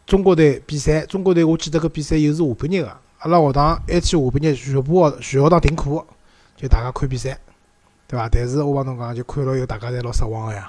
[0.04, 2.88] 中国队比赛，中国队我记得搿比赛又是下半日个，
[3.20, 6.04] 阿拉学堂埃天下半日全部学全学堂停课，
[6.56, 7.38] 就大家看比赛，
[8.08, 8.28] 对伐？
[8.28, 10.68] 但是我帮侬讲，就看了以后大家侪老失望个呀，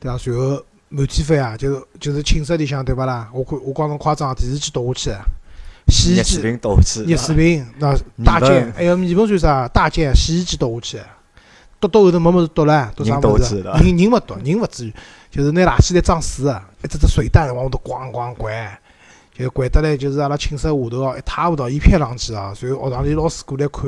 [0.00, 0.16] 对伐？
[0.16, 3.28] 随后满天飞啊，就是就是寝室里向对伐啦？
[3.32, 5.10] 我看我讲侬夸张，电视机倒下
[5.88, 9.68] 去，洗衣机倒下去，热水瓶，那大面件，粉还有面粉算啥？
[9.68, 10.98] 大件洗衣机倒下去，
[11.80, 13.62] 倒到后头没物事倒了，倒啥物事？
[13.62, 14.94] 人人勿倒，人勿至于，
[15.30, 18.68] 就是拿垃圾袋装水个，一只只水弹往下头咣咣掼，
[19.36, 22.52] 就掼得来就是阿拉寝室下头哦，一塌糊涂，一片狼藉啊！
[22.54, 23.82] 随后学堂里老师过来看，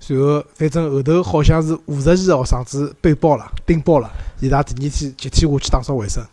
[0.00, 6.24] 随后反正后头好像是五十几个学生子被爆了，顶爆了，伊拉第二天集体下去打扫卫生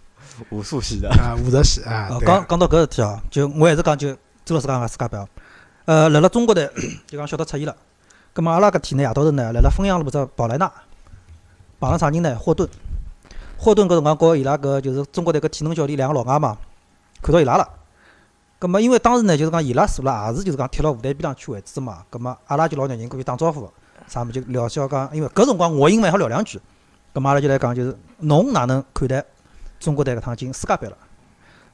[0.50, 1.10] 无数系的。
[1.10, 4.14] 啊，五十几啊 哦，，对讲讲到搿事体哦，就我还是讲就
[4.46, 5.28] 周老师讲个世界杯哦，
[5.86, 6.70] 呃，辣辣中国队
[7.08, 7.76] 就讲晓得出现了。
[8.34, 10.72] 葛末阿拉搿天呢夜到头呢，辣辣汾阳路只宝莱纳
[11.80, 12.38] 碰了啥人呢？
[12.38, 12.70] 霍顿。
[13.58, 16.58] 霍顿搿辰光告伊拉搿就是中国队搿体能教练两个老外嘛，
[17.22, 17.68] 看到伊拉了。
[18.58, 23.70] 葛末因为当时呢，就是讲伊拉坐了也是就是讲踢辣舞台边浪去为主嘛，葛末阿拉就老热情过去打招呼，
[24.08, 26.60] 啥物事就聊笑讲，因为搿辰光我英文还好聊两句，
[27.14, 29.24] 葛末阿拉就来讲就是侬哪能看待
[29.80, 30.98] 中国队搿趟进世界杯了？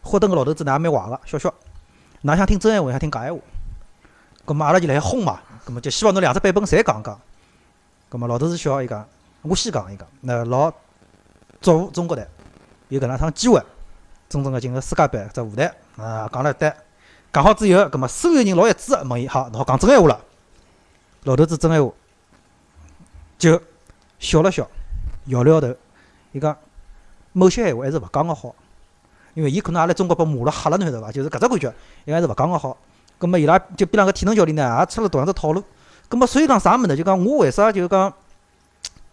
[0.01, 1.53] 霍顿个老头子呢也蛮坏个，笑笑，
[2.23, 3.39] 㑚想听真闲话，还听假闲话？
[4.43, 7.19] 葛末阿拉就来轰嘛，葛末就希望侬两只版本侪讲讲。
[8.09, 9.07] 葛末老头子笑，伊讲
[9.43, 10.73] 我先讲，伊讲那老
[11.61, 12.27] 祝福中国队
[12.89, 13.61] 有搿能趟机会，
[14.27, 16.73] 真正个进入世界杯只舞台啊，讲了一堆，
[17.33, 20.21] 讲好之后，葛末所有人老一致个问伊，好，侬好讲真闲话了。
[21.23, 21.91] 老头子真闲话
[23.37, 23.61] 就
[24.19, 24.67] 笑了笑，
[25.25, 25.75] 摇了摇头，
[26.31, 26.55] 伊讲
[27.33, 28.55] 某些闲话还是勿讲个好。
[29.33, 31.09] 因为伊可能也来中国被骂了吓了，侬晓得伐？
[31.09, 31.73] 就是搿只感觉，
[32.03, 32.77] 应该是勿讲个好。
[33.17, 35.63] 葛末伊拉就边浪个体能教练呢，也出了同样只套路。
[36.09, 36.97] 葛末所以讲啥物事呢？
[36.97, 38.13] 就讲我为啥就讲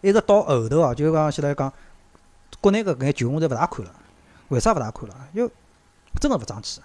[0.01, 1.71] 一直到后头哦，就讲现在讲
[2.59, 3.91] 国内搿搿眼球我侪勿大看了。
[4.49, 5.15] 为啥勿大看了？
[5.31, 5.49] 因为
[6.19, 6.81] 真个勿争气。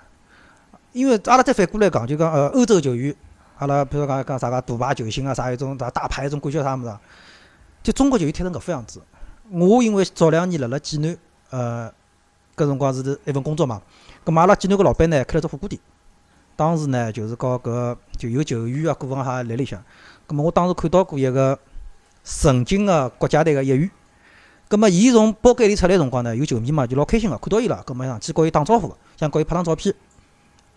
[0.93, 3.15] 因为阿拉再反过来讲，就讲呃欧洲球员，
[3.59, 7.01] 阿拉比如讲讲啥个大牌球星啊，啥一种大大牌一种感觉啥物事啊，
[7.83, 9.01] 就中国球员踢成搿副样子。
[9.51, 11.17] 我因为早两年辣辣济南，
[11.51, 11.93] 呃。
[12.57, 13.83] 搿辰光是一份工作嘛，
[14.23, 15.77] 葛末阿拉济南个老板呢开了只火锅店，
[16.55, 19.83] 当时呢就是搞搿就有球员啊，股份哈辣里向。
[20.25, 21.59] 葛末我当时看到过一个
[22.23, 23.91] 曾经个国家队个一员，
[24.69, 29.95] 葛末伊从包间里出来辰光呢，有球迷嘛就老开心个，看到伊了，葛末上去告伊打招呼个想告伊拍张照片。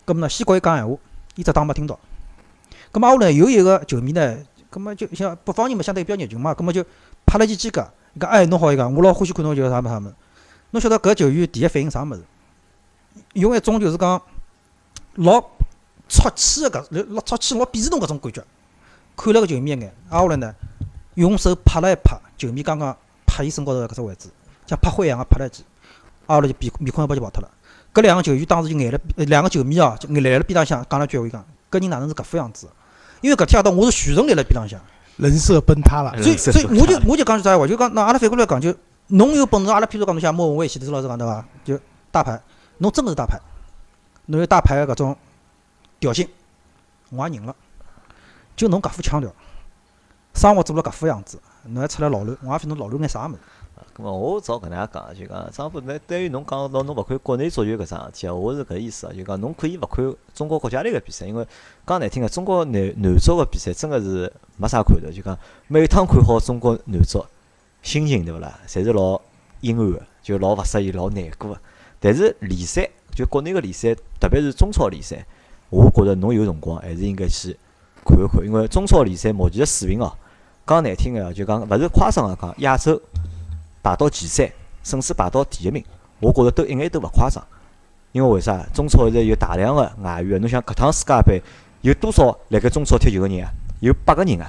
[0.04, 0.96] 葛末呢先告伊讲闲话，
[1.36, 1.98] 伊只当没听到。
[2.90, 4.38] 葛末挨下来有一个球迷呢，
[4.70, 6.84] 葛末就像北方人嘛，相对比较热情嘛，葛末就
[7.26, 10.12] 拍了记肩胛，伊讲哎侬好，伊讲我老欢喜看侬球啥物啥物。
[10.70, 12.22] 侬晓得搿球员第一反应啥物事？
[13.34, 14.20] 用一种就是讲
[15.16, 15.40] 老
[16.08, 18.42] 出气个搿老出气、老鄙视侬搿种感觉，
[19.16, 20.54] 看了个球迷一眼，挨下来呢，
[21.14, 22.96] 用手拍了一拍球迷刚刚
[23.26, 24.30] 拍伊身高头搿只位置，
[24.66, 25.64] 像拍灰一样个拍了一记，
[26.26, 27.50] 挨下来就鼻面孔一拍就跑脱了。
[27.94, 32.68] 搿两个球员当时就眼了，两个球迷哦，就眼来了边浪向讲了句话，讲搿人哪能是搿副样子？
[33.20, 34.80] 因为搿天夜到我是全程立辣边浪向，
[35.16, 36.22] 人设崩塌了。
[36.22, 38.74] 所以所以我就我就讲句啥闲话，就讲那阿拉反过来讲就。
[39.10, 41.42] 侬有本事，阿拉譬如讲侬像莫文蔚前头周老师讲对伐？
[41.64, 42.38] 就大牌，
[42.76, 43.40] 侬真个是大牌，
[44.26, 45.16] 侬有大牌个搿种
[45.98, 46.28] 调性，
[47.08, 47.56] 我也认了。
[48.54, 49.34] 就侬搿副腔调，
[50.34, 53.38] 生活做了搿副样子，侬还出来老乱，我也勿侬老乱眼啥物事。
[53.96, 61.46] 咁么我照搿能介讲，就讲张波，那对于侬讲到侬勿看国内足球搿桩事体啊，我是搿意思啊，就讲侬可以勿看中国国家队个比赛，因为
[61.86, 65.36] 讲难听个，中国男男足个比赛真个是没啥看头，就讲
[65.68, 67.24] 每趟看好中国男足。
[67.80, 68.58] 心情对勿啦？
[68.66, 69.20] 侪是老
[69.60, 71.60] 阴暗个，就老勿适意、老难过个。
[72.00, 75.24] 但是联赛，就国内个联赛，特别是中超联赛，
[75.70, 77.56] 我觉着侬有辰光还是应该去
[78.04, 80.12] 看一看，因为中超联赛目前个水平哦，
[80.68, 83.00] 讲难听个，就讲勿是夸张个讲，亚洲
[83.82, 84.52] 排到前三，
[84.84, 85.82] 甚至排到第一名，
[86.20, 87.42] 我觉着都一眼都勿夸张。
[88.12, 88.66] 因为为啥？
[88.72, 91.42] 中超现在有大量个外援，侬想搿趟世界杯
[91.82, 93.50] 有多少辣盖中超踢球个人啊？
[93.80, 94.46] 有八个人啊，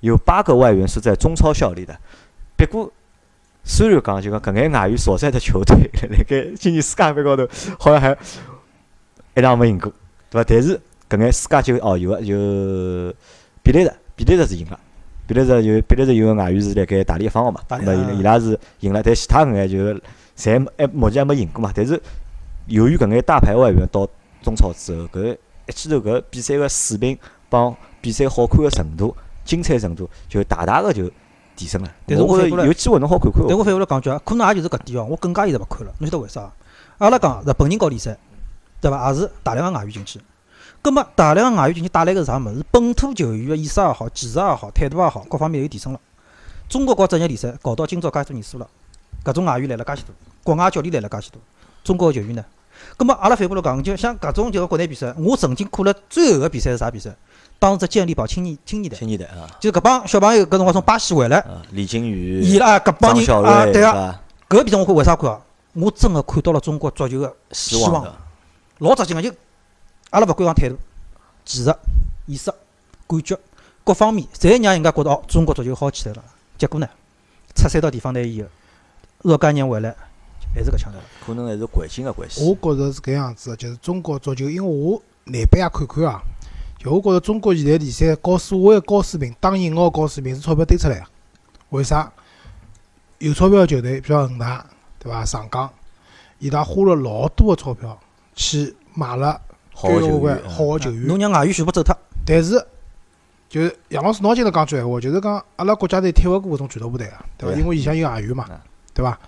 [0.00, 1.96] 有八个外援是在中超效力的。
[2.56, 2.90] 别过，
[3.64, 5.76] 虽然讲就讲搿眼外援所在的球队
[6.08, 7.46] 辣盖今年世界杯高头
[7.78, 8.16] 好像还
[9.34, 9.92] 一场没赢过，
[10.30, 10.44] 对伐？
[10.48, 13.12] 但是搿眼世界就哦有个就
[13.62, 14.78] 比利时，比利时是赢了，
[15.30, 19.78] 比利时有比利时有个外援是辣盖大连一方个嘛，那伊伊拉是赢了，但其他个眼就
[20.36, 21.70] 侪还目前还没赢过嘛。
[21.72, 22.02] 但是
[22.66, 24.04] 由于搿眼大牌外援到
[24.42, 25.36] 中超之后，搿
[25.68, 27.16] 一记头搿比赛个水平
[27.48, 29.14] 帮比赛好看个程度、
[29.44, 31.08] 精彩程度就大大个就
[31.54, 31.88] 提升了。
[32.06, 33.46] 但是我有机会侬好看看哦。
[33.48, 35.94] 但我反过来讲句啊，可能也就是搿点哦，我更加现在勿看了。
[35.98, 36.50] 侬晓得为啥？
[36.98, 38.18] 阿拉讲日本人搞联赛，
[38.80, 39.12] 对伐？
[39.12, 40.20] 也是大量个外援进去。
[40.82, 42.64] 葛末大量个外援进去带来个是啥物事？
[42.70, 46.00] 本土球员个意识也好，技术也好，态度也好，各方面又提升了。
[46.68, 48.66] 中国搞职业联赛搞到今朝介许多年数了，
[49.24, 51.40] 搿种外援来了介许多，国外教练来了介许多，
[51.82, 52.44] 中国个球员呢？
[52.96, 57.14] 葛末阿拉反过来讲，就像搿种就是国内比赛，我曾经看了最后个比赛是啥比赛？
[57.58, 63.88] 当时只健力宝青年青年队，青年队啊，就是搿帮小朋友搿辰光从巴西回来，啊，李金羽、伊拉搿帮人啊，对个。
[64.48, 65.40] 搿个比赛我看为啥看啊？
[65.74, 68.04] 我真个看到了中国足球个希望，
[68.78, 69.30] 老扎劲个，就
[70.10, 70.76] 阿拉勿管讲态度、
[71.44, 71.72] 技术、
[72.26, 72.52] 意识、
[73.06, 73.38] 感觉
[73.84, 76.24] 各方面，侪让人家觉得哦，中国足球好起来了。
[76.58, 76.88] 结果呢，
[77.54, 78.48] 出赛到地方队以后，
[79.22, 79.94] 若干年回来
[80.54, 81.00] 还是搿腔调。
[81.24, 82.44] 可能还是环境个关系。
[82.44, 86.20] 我觉着是搿样子的，就是中国足球，因为我南北也看看啊，
[86.78, 91.06] 就我觉着中国现在联赛高所谓个高水平，打引号高水平是钞票堆出来个。
[91.70, 92.12] 为啥？
[93.18, 94.66] 有钞票个球队，比如恒大，
[94.98, 95.24] 对伐？
[95.24, 95.70] 上港，
[96.40, 97.96] 伊拉花了老多个钞票
[98.34, 99.40] 去买了
[99.80, 102.62] 好个球员，好个球员，侬让外援全部走脱，但是，
[103.48, 107.58] 就是杨老师，侬今朝讲句闲话，就是讲阿拉国家队踢勿过搿种俱乐部队个，对伐？
[107.58, 108.60] 因为里向有外援嘛嗯，
[108.92, 109.18] 对伐？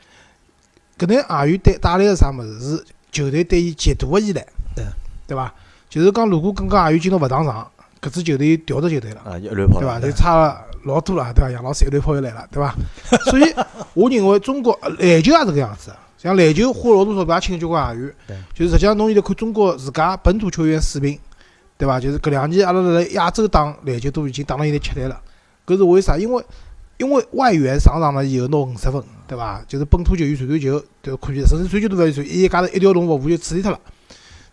[0.99, 2.61] 搿眼外援带带来个啥物事？
[2.61, 4.85] 是球队对伊极大个依赖，对
[5.27, 5.55] 对伐？
[5.89, 7.71] 就是讲，如果搿个外援今朝勿上场，
[8.03, 10.01] 搿支球队调只球队了，啊，一乱跑对伐？
[10.01, 11.51] 就差了老多了，对伐？
[11.51, 12.75] 杨老师一乱跑又来了，对伐？
[13.31, 13.55] 所以，
[13.95, 15.97] 我认为中国呃篮球也是搿样子的。
[16.23, 21.19] 像篮球花老多钞票也请了交关外援对，就是实际上侬现在看中国自家本土球员水平，
[21.77, 21.99] 对伐？
[21.99, 25.21] 就是搿两年阿拉辣辣亚洲打篮球都已经打到现在吃力了。
[25.67, 26.17] 搿是为啥？
[26.17, 26.45] 因为
[26.99, 29.61] 因为外援上场了以后拿五十分，对伐？
[29.67, 33.81] 就是本土球员传传球，对可以，甚至传球都勿要传，一家头一条龙服务就处理脱了。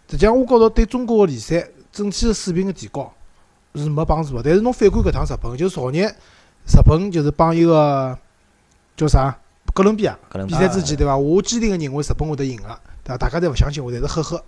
[0.09, 3.13] 实际上，我觉着对中国个联赛整体个水平个提高
[3.75, 4.41] 是没帮助个。
[4.41, 8.17] 但是侬反观搿趟日本，就昨日日本就是帮一个
[8.97, 9.37] 叫啥
[9.73, 11.17] 哥伦比亚比赛之前，对伐？
[11.17, 12.63] 我坚定个认为日本会得赢个，
[13.03, 13.17] 对伐？
[13.17, 14.43] 大家侪勿相信我，侪是呵呵。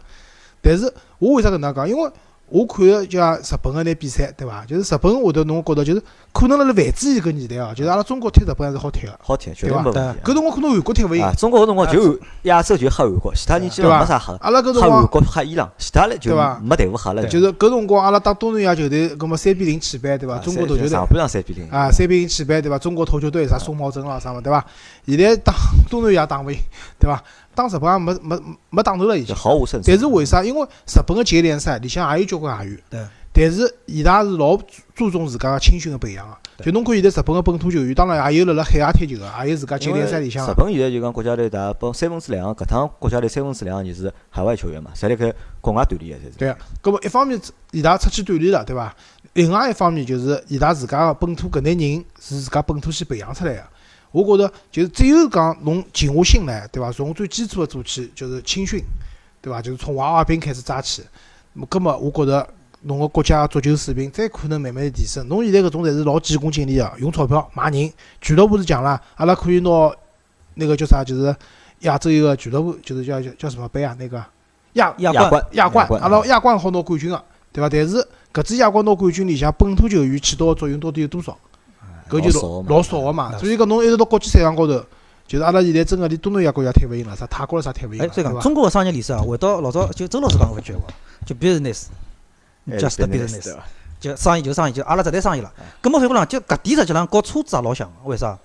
[0.61, 1.87] 但是我为啥搿能讲？
[1.87, 2.11] 因为
[2.51, 4.65] 我看个就像日本个那比赛，对伐？
[4.65, 9.17] 就是日本会得侬觉得就是可能辣辣范志毅搿年代哦，就是阿拉中国踢日本还是好踢个。
[9.21, 17.25] 好踢，绝对没问题搿辰光可能韩国踢勿赢啊。，中国搿辰光就亚洲就黑韩国，其他人基本上没啥黑，阿拉搿辰黑韩光国黑伊朗，其他嘞就没队伍黑了。
[17.25, 20.37] 就是搿辰光阿拉打东南亚球队，搿么三比零起败，对伐？
[20.39, 22.77] 中国足球队上半场三比零啊，三比零起败，对伐？
[22.77, 24.65] 中国头球队啥宋茂珍啦啥么，对伐？
[25.07, 25.53] 现在打
[25.89, 26.57] 东南亚打勿赢，
[26.99, 27.23] 对伐？
[27.55, 29.35] 打日本也没没没打头了已经就。
[29.35, 29.83] 毫无胜算。
[29.85, 30.43] 但是为啥？
[30.43, 32.99] 因为日本个职业联赛里向也有交关外援，对。
[33.33, 34.57] 但是伊拉是老
[34.93, 36.35] 注重自家个青训个培养个。
[36.61, 40.53] 就侬看现在日本个本土球员，当然也有辣辣海外踢球个，也有自家职业联赛里向日。
[40.55, 46.37] 本现在就讲国家队打帮三分之两，搿趟国家队三分之两就是海外球员嘛，侪辣盖国外锻炼个，侪是。
[46.37, 47.39] 对啊，搿么一方面
[47.71, 48.93] 伊拉出去锻炼了，对伐？
[49.33, 53.63] 另外一方面就是伊拉自家个本土搿眼人是自家本土先培养出来个。
[54.11, 56.91] 我觉着就是只有讲侬静下心来，对伐？
[56.91, 58.83] 从最基础个做起，就是青训，
[59.41, 59.61] 对伐？
[59.61, 61.01] 就是从娃娃兵开始抓起。
[61.53, 62.47] 那么我觉着
[62.81, 65.25] 侬个国家足球水平再可能慢慢地提升。
[65.27, 67.91] 侬现在搿种侪是老急功近利个，用钞票买人。
[68.19, 69.69] 俱乐部是讲啦，阿拉可以拿
[70.55, 71.33] 那个叫啥，就是
[71.79, 73.95] 亚洲一个俱乐部，就是叫叫叫什么杯啊？
[73.97, 74.17] 那个
[74.73, 77.69] 亚亚亚冠亚冠，阿拉啊亚冠好拿冠军个，对伐？
[77.69, 81.37] 但是搿支亚冠拿冠军里向本土球员起到个作用到底有多少？
[82.11, 83.37] 搿就老老少个嘛。
[83.37, 84.83] 所以讲侬一直到国际赛场高头，
[85.25, 88.39] 就是阿拉现在真个连东南亚国家踢勿赢了，啥泰国了啥踢勿赢哎，了，所以讲？
[88.41, 90.87] 中国个商业历史啊，回到老早就周老师讲过一句闲话，
[91.25, 91.85] 就 business。
[92.69, 93.55] 哎 just 对 business
[93.99, 95.51] 就生意就生意，就阿拉只谈生意了。
[95.81, 98.37] 搿么反过来，就搿点实际上和车子也老像个，为啥？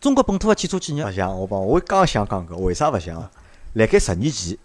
[0.00, 3.30] 中国本土个汽车企业勿像我帮我刚想讲搿，为啥勿像啊？
[3.74, 4.56] 辣盖十年前，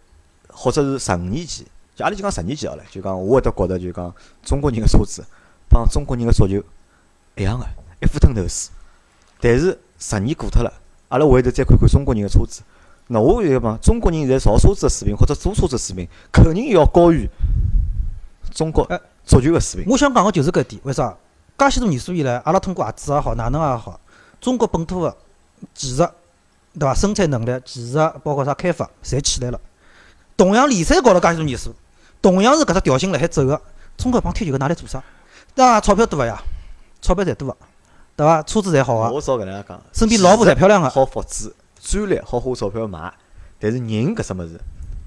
[0.47, 5.23] 或者是十五年前，就阿拉就讲十年前好了，就讲我会得觉得就讲中国人个车子
[5.69, 6.61] 帮中国人个足球
[7.35, 7.65] 一样个，
[8.01, 8.71] 一副吞头水。
[9.39, 10.71] 但是十年过脱了，
[11.09, 12.61] 阿拉回头再看看中国人个车子，
[13.07, 17.27] 那我就讲中国人现在造车子个水平或者做车子水平，肯定要高于
[18.51, 19.91] 中国哎足球个水平。
[19.91, 21.15] 我想讲个就是搿点，为啥？
[21.57, 23.99] 介许多年数以来，阿拉通过合资也好，哪能也好，
[24.39, 25.15] 中国本土个
[25.73, 26.07] 技术，
[26.73, 26.93] 对伐？
[26.93, 29.59] 生产能力、技术，包括啥开发，侪起来了。
[30.37, 31.75] 同样联赛搞了介许多年数，
[32.21, 33.61] 同样是搿只调性辣海走个，
[33.97, 35.03] 中国帮踢球个哪来做啥？
[35.53, 35.81] 对伐？
[35.81, 36.41] 钞票多勿呀？
[37.01, 37.57] 钞票侪多个，
[38.15, 38.43] 对伐？
[38.43, 43.11] 车子侪好个，我少搿能介讲，身边老婆侪漂亮个，好复制，专利好花钞票买，
[43.59, 44.59] 但是人搿只物事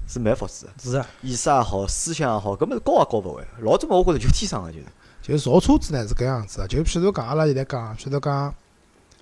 [0.07, 1.07] 是蛮复制个，是啊。
[1.21, 3.43] 意识也好，思想也好，搿么高也高勿会。
[3.61, 4.85] 老早么我觉着就天生个就是，
[5.21, 8.53] 就造车子呢是搿样子个，就譬如讲阿拉现在讲，譬如讲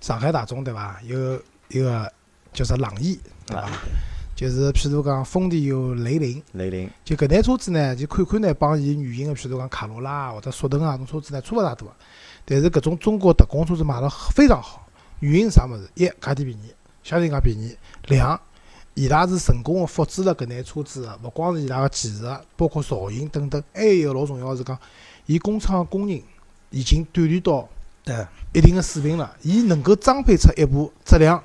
[0.00, 1.00] 上海大众对伐？
[1.04, 2.12] 有一个
[2.52, 3.68] 叫啥朗逸对伐？
[4.34, 11.88] 就是譬如讲丰田有雷凌，雷凌，就搿台车子呢，就看看呢，帮伊原型个譬如讲卡罗拉啊或者速腾啊，种车子呢差勿大多。
[12.44, 14.86] 但是搿种中国特供车子卖了非常好，
[15.20, 15.88] 原因是啥物事？
[15.94, 17.76] 一价钿便宜，相对讲便宜；
[18.08, 18.38] 两，
[18.94, 22.24] 伊拉是成功个复制了搿台车子个，勿光是伊拉个技术，
[22.56, 24.78] 包括造型等等，还有一个老重要个是讲，
[25.26, 26.22] 伊工厂个工人
[26.70, 27.68] 已经锻炼到
[28.04, 31.42] 对，一定个水平了，伊能够装配出一部质量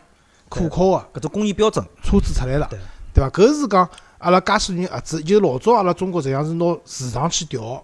[0.50, 2.78] 可靠个搿种工艺标准，车子出来了对，
[3.14, 3.30] 对伐？
[3.30, 7.82] 搿是讲阿拉介许多人合资，就老早阿拉中国实际上是拿市场去调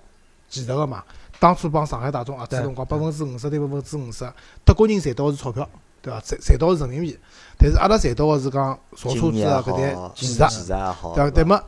[0.50, 1.02] 技术个嘛。
[1.40, 4.32] 当初帮上海大众合资对辰光，百分之五十对百分之五十，
[4.64, 5.70] 德国人赚到个是钞票，
[6.02, 6.20] 对伐？
[6.22, 7.20] 赚赚到个是人民币，
[7.58, 11.26] 但是阿拉赚到个是讲造车子个搿台，技术，对伐？
[11.26, 11.62] 伐对么，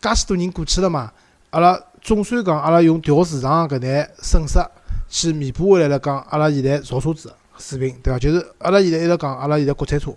[0.00, 1.12] 介许多人过去了嘛，
[1.50, 4.58] 阿拉总算讲阿拉用调市场搿台损失
[5.08, 8.18] 去弥补回来了，讲阿拉现在造车子水平，对伐？
[8.18, 10.10] 就是阿拉现在一直讲阿拉现在国产车，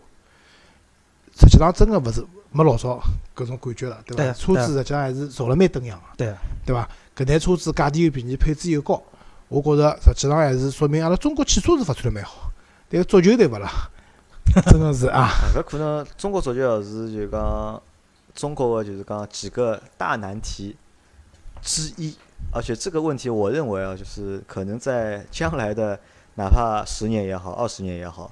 [1.39, 2.99] 实际上真个勿是没老早
[3.35, 4.33] 搿种感觉了，对伐？
[4.33, 6.33] 车子实际上还是造了蛮登样个，对，
[6.65, 6.89] 对伐？
[7.15, 9.01] 搿台车子价钿又便宜，配置又高，
[9.47, 12.51] 我觉着实际上还是说明阿拉中国汽车是发展了蛮好，
[12.89, 13.69] 但是足球对勿啦？
[14.67, 17.81] 真个是啊，啊，搿可能中国足球是就讲
[18.33, 20.75] 中国的就是讲几个大难题
[21.61, 22.15] 之一，
[22.51, 25.99] 而且这个问题我认为啊，就是可能在将来的
[26.35, 28.31] 哪怕十年也好，二十年也好，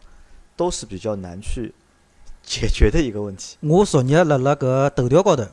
[0.56, 1.74] 都是比较难去
[2.44, 3.58] 解决的一个问题。
[3.62, 5.46] 我昨日辣辣搿头条高头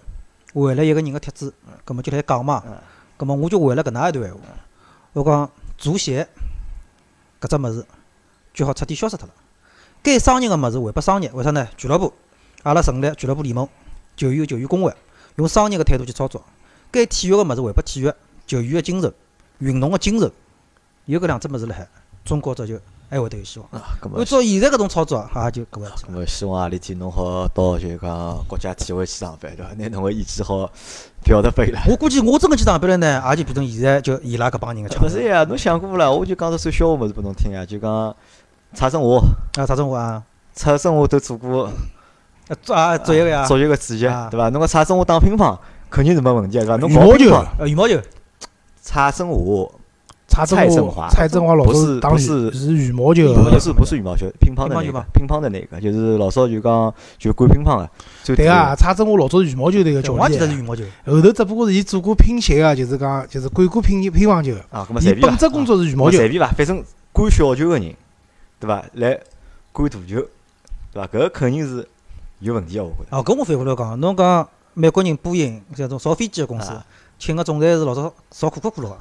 [0.52, 2.76] 回了一个人个帖子，葛末就来讲嘛嗯，
[3.20, 4.40] 葛末我就回了搿能一段闲话，
[5.12, 6.26] 我讲足协
[7.38, 7.86] 搿只物事
[8.54, 9.34] 最好彻底消失脱了。
[10.02, 11.68] 该商业个物事还拨商业，为啥呢？
[11.76, 12.14] 俱乐部，
[12.62, 13.68] 阿拉成立俱乐部联盟，
[14.16, 14.96] 球员有球员工会，
[15.36, 16.42] 用商业个态度去操作。
[16.90, 18.10] 该体育个物事还拨体育，
[18.46, 19.12] 球员个精神，
[19.58, 20.32] 运动个精神，
[21.04, 21.86] 有搿两只物事辣海，
[22.24, 22.80] 中国足球
[23.10, 23.68] 还会得有希望。
[23.72, 23.82] 啊，
[24.16, 26.10] 按照现在搿种操作，也就搿回事咁。
[26.12, 29.72] 么希望何里天侬好到就讲国家体委去上班，对伐？
[29.76, 30.70] 拿侬个意见好
[31.24, 31.82] 表达拨伊拉。
[31.88, 34.88] 我估计我真个去上班了呢，也就变成现在就伊拉搿帮人个。
[35.04, 36.08] 勿是呀，侬想过勿啦？
[36.08, 38.14] 我就讲只算笑话物事拨侬听呀，就讲
[38.74, 39.18] 蔡振华，
[39.58, 40.22] 啊，啥种话啊？
[40.54, 41.72] 蔡振华都做过啊，
[42.62, 43.44] 做啊，做一个呀。
[43.44, 44.48] 做一个主席，啊对伐？
[44.50, 45.58] 侬讲蔡振华打乒乓
[45.90, 46.76] 肯定是没问题个，对伐？
[46.76, 48.00] 侬羽毛球搞乒乓，呃，羽毛球，
[48.80, 49.68] 蔡振华
[50.30, 57.90] 蔡振华华，蔡振华老不是早打羽不是是羽毛球不是不是羽毛球，乒乓的那乒乓球吗，个乒乓的那个，就是老早就讲就管乒乓个，
[58.36, 60.84] 对啊，蔡振华老早是羽毛球队个教练我也记得是，羽毛球。
[61.04, 64.64] 后头只不过是伊做过乒协个，就是讲就是管过乒乒乓球的。
[64.70, 67.94] 啊，咁么伊随便伐本职工作是羽毛球，随便吧，反正管小球个人，
[68.60, 68.84] 对伐？
[68.94, 69.18] 来
[69.72, 70.20] 管大球，
[70.92, 71.06] 对伐？
[71.06, 71.86] 搿个肯定是
[72.38, 73.16] 有问题个，我觉着。
[73.16, 76.86] 哦，搿我反过来讲，侬讲美国人波音这种造飞机个公司啊，
[77.18, 78.96] 请个总裁是老早造可口可乐个。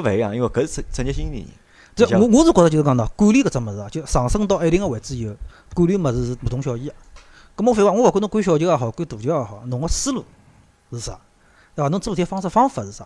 [0.00, 1.48] 搿勿一样，因为搿是职职业经理人。
[1.94, 5.34] 这我我是觉着就是讲喏，管理搿只物事啊，就上升到一定个位置以后，
[5.74, 6.94] 管理物事是大同小异个。
[7.56, 10.24] 咁么反过，我勿管侬管小球也好，管大球也好，侬个思路
[10.92, 11.18] 是啥，
[11.74, 11.88] 对伐？
[11.88, 13.04] 侬做事体方式方法是啥？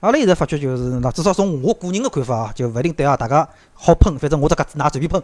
[0.00, 5.22] 阿拉现在发觉就是，喏，至少从我个人个看法啊，就勿一定对啊，大家好喷，反正我只搿㑚随便喷。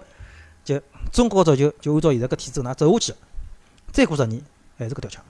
[0.63, 0.79] 就
[1.11, 3.15] 中国足球就按照现在搿体制，㑚走下去，
[3.93, 4.43] 再过十年
[4.77, 5.25] 还是搿条腔。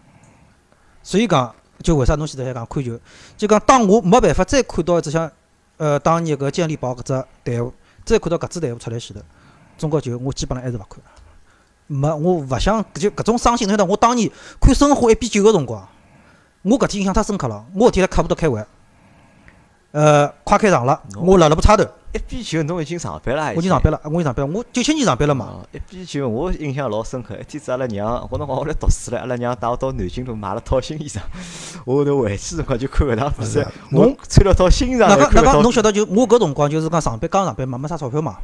[1.05, 2.99] 所以讲，就为啥侬现在还讲看球？
[3.37, 5.31] 就讲当我没办法再看到一只像
[5.79, 7.73] 呃当年搿健力宝搿只队伍，
[8.05, 9.23] 再看到搿支队伍出来前头，
[9.77, 11.01] 中国球我基本上还是勿看。
[11.89, 13.69] 没，我勿想就搿种伤心。
[13.69, 15.87] 侬晓得，我当年看申花一比九个辰光，
[16.63, 17.65] 我搿天印象太深刻了。
[17.75, 18.65] 我搿天辣客户头开会，
[19.93, 21.85] 呃，快开场了，我辣辣部差头，
[22.17, 25.45] 一比九，侬已经上班了，我已经上班了，我已经上班了，我九七年上班了嘛。
[25.47, 27.37] 哦，一比九，我印象老深刻。
[27.37, 31.19] 一天子阿拉娘，我辰光我来读书了，阿拉娘带我到南京路买了套新衣裳。
[31.85, 38.39] 我后头回去辰光就看搿场比赛是，我侬穿了套新衣裳那讲那讲，来看搿套侬晓得就我搿辰光就是讲上班刚上班嘛，没啥钞票嘛。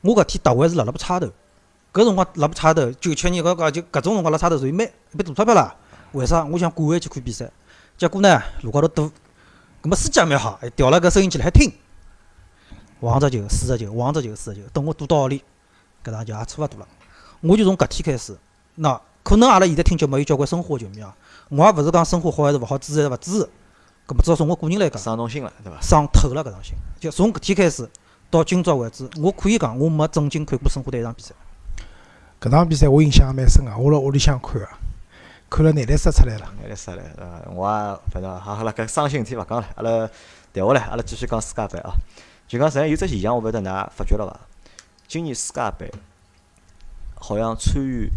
[0.00, 1.26] 我搿天特会是辣辣部差头，
[1.92, 5.74] 搿辰光辣部差头，九七年搿个就搿种辰光辣差头属于蛮一笔大钞票啦。
[6.12, 6.44] 为啥？
[6.44, 7.50] 我想赶回去看比赛，
[7.98, 9.10] 结果呢路高头堵，
[9.82, 11.70] 葛末司机也蛮好，还调了个收音机来听，
[13.00, 15.42] 王只球四十球，王只球四十球，等我赌到屋里，
[16.04, 16.88] 搿场球也差勿多了。
[17.40, 18.36] 我就从搿天开始，
[18.76, 21.14] 那可能阿拉现在听节目有交关申花球迷啊，
[21.50, 23.48] 我也勿是讲申花好还是勿好，支持还是勿支持。
[24.06, 25.80] 搿么至少从我个人来讲，伤侬心了，对伐？
[25.80, 26.74] 伤透了搿场心。
[26.98, 27.88] 就从搿天开始
[28.30, 31.34] 到今朝为止，我可以讲我没正经看过申花队一场比赛。
[32.40, 34.68] 搿场比赛我印象也蛮深个，我辣屋里向看个，
[35.50, 36.52] 看了眼泪湿出来了。
[36.62, 37.50] 眼泪湿了，对伐？
[37.52, 40.08] 我也反正好好了，搿伤心事体勿讲了，阿拉
[40.52, 41.90] 谈下来，阿拉继续讲世界杯啊。
[42.48, 44.40] 就讲实际上有只现象，我勿晓得㑚发觉了伐？
[45.08, 45.92] 今年世界杯
[47.14, 48.08] 好像参与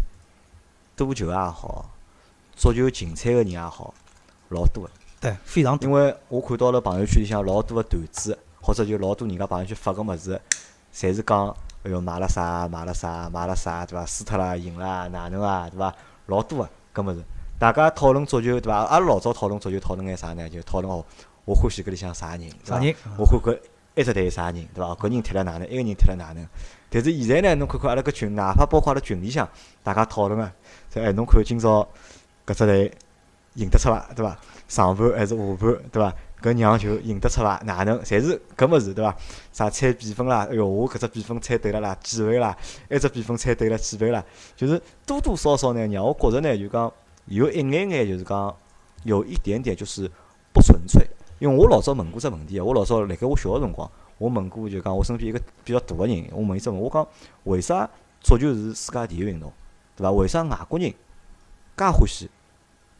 [0.96, 1.90] 赌球也好，
[2.54, 3.92] 足球竞赛个人也好，
[4.50, 4.90] 老多个。
[5.20, 5.88] 对，非常多。
[5.88, 10.40] 因为我看到了朋友圈里向老多个段子，或者就老多人家朋友圈发个物事，
[10.94, 11.48] 侪是讲，
[11.82, 14.06] 哎哟买了啥买了啥买了啥，对伐？
[14.06, 15.92] 输脱了赢了哪能啊，对伐？
[16.26, 17.24] 老多个搿物事。
[17.58, 18.76] 大家讨论足球对伐？
[18.84, 20.48] 阿拉老早讨论足球讨论眼啥呢？
[20.48, 21.04] 就讨论哦，
[21.44, 22.94] 我欢喜搿里向啥人，啥人？
[23.18, 23.58] 我欢搿
[24.00, 24.94] 一只队啥人，对伐？
[24.94, 25.68] 搿人踢了哪能？
[25.68, 26.46] 一个人踢了哪能？
[26.88, 29.48] 但是现在呢，侬看看阿拉搿群，哪怕包括阿拉群里向，
[29.82, 30.52] 大家讨论啊，
[30.94, 31.86] 哎，侬看今朝
[32.46, 32.92] 搿只队
[33.54, 34.08] 赢得出伐？
[34.16, 34.36] 对伐？
[34.66, 36.14] 上盘还是下盘，对伐？
[36.42, 37.60] 搿让球赢得出伐？
[37.64, 38.00] 哪能？
[38.00, 39.14] 侪是搿物事，对伐？
[39.52, 40.46] 啥猜比分啦？
[40.50, 42.56] 哎哟，我搿只比分猜对了啦，几倍啦？
[42.88, 44.24] 埃只比分猜对了几倍啦？
[44.56, 46.92] 就是多多少少呢，让我觉着呢，就讲。
[47.26, 48.52] 有一眼眼就是讲，
[49.04, 50.10] 有一点点就是
[50.52, 51.06] 不纯粹。
[51.40, 57.04] 因为我老早问过只问题我老早辣盖我小个辰光，我问过就讲我身边一个比较大个人，我问伊只问，我讲
[57.44, 59.52] 为啥足球是世界第一运动，
[59.96, 60.12] 对伐？
[60.12, 62.30] 为啥外国人介欢喜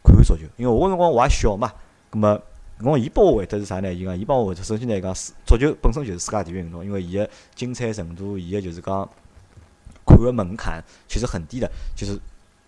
[0.02, 0.42] 看足球？
[0.56, 1.72] 因为我辰光我也小嘛，
[2.08, 2.42] 葛末
[2.82, 3.92] 我伊拨我回答是啥呢？
[3.92, 5.14] 伊讲伊帮我回答，首先来讲，
[5.46, 9.08] 足球本身就是世界第一运动，因为伊个精彩程度，伊个就是讲
[10.06, 12.18] 看个门槛其实很低的，就是。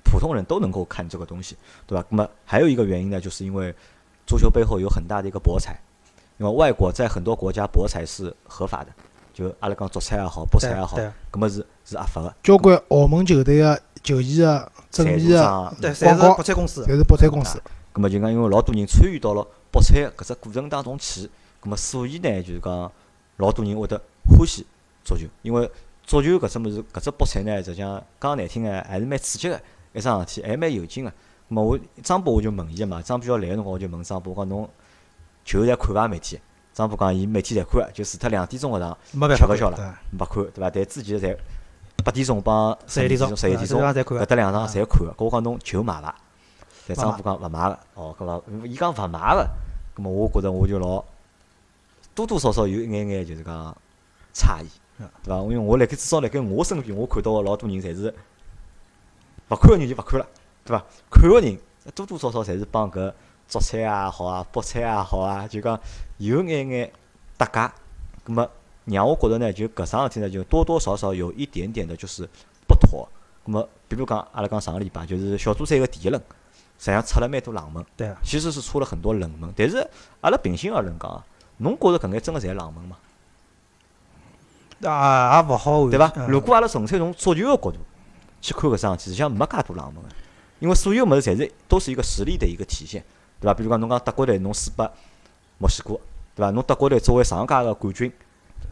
[0.04, 1.56] 普通人都能够看这个东西，
[1.86, 2.04] 对吧？
[2.10, 3.74] 那么还有一个原因呢，就是因为
[4.32, 5.78] 足球背后有很大的一个博彩，
[6.38, 8.90] 因为外国在很多国家博彩是合法的，
[9.34, 10.96] 就阿拉讲足彩也好，博彩也好，
[11.30, 12.34] 搿么是是合法的。
[12.42, 17.60] 交关澳门球队个球衣个正面个对，侪是博彩公司，侪是博彩公司。
[17.92, 21.28] 搿么就讲，因为老多人参与到了博彩搿只过程当中去，
[21.60, 22.90] 搿么所以呢，就是讲
[23.36, 24.66] 老多人会得欢喜
[25.04, 25.70] 足球，因为
[26.06, 29.60] 足球搿只物事，搿只博彩呢，实际上讲难听眼，还是蛮刺激个。
[29.94, 31.12] 一桩事体还蛮有劲个，
[31.48, 34.68] 么我张波我就问伊个嘛，张波要来个辰光我就问张波，我讲侬
[35.44, 36.08] 球侪看伐？
[36.08, 36.40] 每天？
[36.72, 40.70] 张波讲伊每天侪看，就除脱两点钟学堂吃勿消了，没看对伐？
[40.70, 41.36] 但之前侪
[42.04, 45.12] 八点钟帮十一点钟、十一点钟搿搭两场侪看个。
[45.12, 46.14] 搿我讲侬球买伐？
[46.88, 49.48] 但张波讲勿买个，哦，搿么伊讲勿买个，
[49.96, 51.04] 搿么我觉着我就老
[52.14, 53.76] 多多少少有一眼眼就是讲
[54.34, 54.68] 诧异，
[55.22, 55.36] 对伐？
[55.42, 58.14] 因为我辣盖至少辣盖我身边，我看到个老多人侪是。
[59.48, 60.26] 勿看个人就勿看了，
[60.64, 60.84] 对伐？
[61.10, 61.58] 看个人
[61.94, 63.12] 多多少少侪是帮搿
[63.48, 65.78] 足彩也好啊，博彩也好啊，就讲
[66.18, 66.92] 有眼眼
[67.36, 67.72] 搭界。
[68.24, 68.48] 葛么
[68.84, 72.28] 让我觉着呢，就搿桩事体呢，就多多少少有一点点的，就是
[72.68, 73.08] 不妥。
[73.44, 76.22] 葛么比如讲，阿拉讲上个礼拜就是小组赛个第一轮，
[76.78, 77.84] 实际上出了蛮多冷门。
[77.96, 78.16] 对啊。
[78.22, 79.86] 其实是出了很多冷门，但是
[80.20, 81.24] 阿拉平心而论讲，
[81.58, 82.96] 侬觉着搿眼真个侪冷门吗？
[84.88, 86.12] 啊，也勿好，对伐？
[86.26, 87.78] 如果阿拉纯粹从足球个角度，
[88.40, 90.08] 去看搿桩事体，实际上没介多冷门个，
[90.62, 93.02] 因为所有物事侪是都是一个实力的一个体现，
[93.40, 93.52] 对伐？
[93.52, 94.88] 比如讲侬讲德国队侬输拨
[95.58, 95.98] 墨西哥，
[96.36, 96.50] 对伐？
[96.50, 98.12] 侬德国队作为上届个冠军，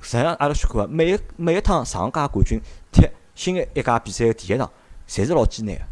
[0.00, 2.60] 实际上阿拉去看每一每一趟上届冠军
[2.92, 4.70] 踢新个一届比赛个第一场，
[5.08, 5.82] 侪是老艰难个，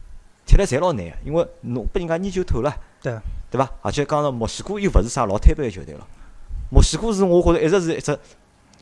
[0.46, 2.72] 踢了侪老难个，因为侬拨人家研究透了，
[3.02, 3.12] 对
[3.50, 3.68] 对伐？
[3.82, 6.06] 而且讲到墨西哥又勿是啥老摊板个球队了，
[6.70, 8.16] 墨西哥是我觉着一直是一只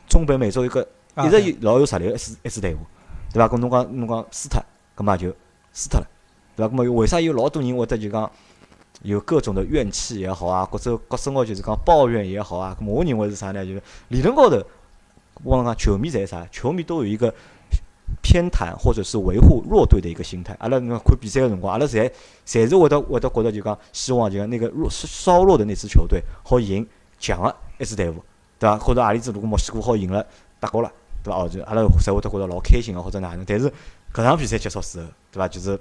[0.07, 0.87] 中北美洲一个
[1.25, 2.77] 一直有老有实力个一支一支队伍，
[3.33, 3.47] 对伐？
[3.49, 4.63] 搿侬讲侬讲输脱。
[4.93, 5.29] 葛末就
[5.73, 6.07] 输脱了，
[6.57, 6.67] 对伐？
[6.67, 8.29] 葛末为啥有老多人会得就讲
[9.03, 12.75] 有各种的怨气也好啊，或者各种个就是讲抱怨也好啊？
[12.77, 13.63] 葛末我认为是啥呢？
[13.65, 14.61] 就是理论高头，
[15.43, 16.45] 我讲球迷在啥？
[16.51, 17.33] 球迷都有一个
[18.23, 20.55] 偏袒或者是维护弱队的一个心态。
[20.59, 22.11] 阿拉看比赛个辰光，阿拉侪
[22.45, 26.85] 侪是会得会得觉得就讲希望就讲那个弱稍弱的那支球队好赢
[27.19, 28.15] 强个一支队伍，
[28.57, 28.77] 对伐？
[28.77, 30.25] 或者何里支如果墨西哥好赢了
[30.59, 30.91] 德国了，
[31.23, 31.39] 对伐？
[31.39, 33.45] 哦，就阿拉才会得觉得老开心个或者哪能？
[33.45, 33.71] 但是
[34.11, 35.47] 搿场比赛结束时候，对伐？
[35.47, 35.79] 就是，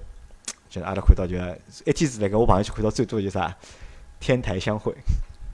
[0.68, 1.36] 就是阿拉看到就
[1.84, 3.54] 一天子来个，我朋友圈看到最多就啥
[4.18, 4.94] 天台相会，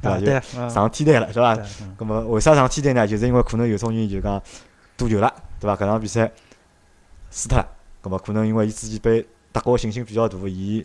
[0.00, 0.18] 对伐？
[0.20, 1.56] 就上天台了，是伐？
[1.98, 3.06] 咁么为啥上天台呢？
[3.06, 4.42] 就是因为可能有种人就讲
[4.96, 5.76] 赌球了，对伐？
[5.76, 6.30] 搿场比赛
[7.30, 7.66] 输脱了，
[8.02, 10.84] 咁么可能因为伊自己被德国信心比较大，伊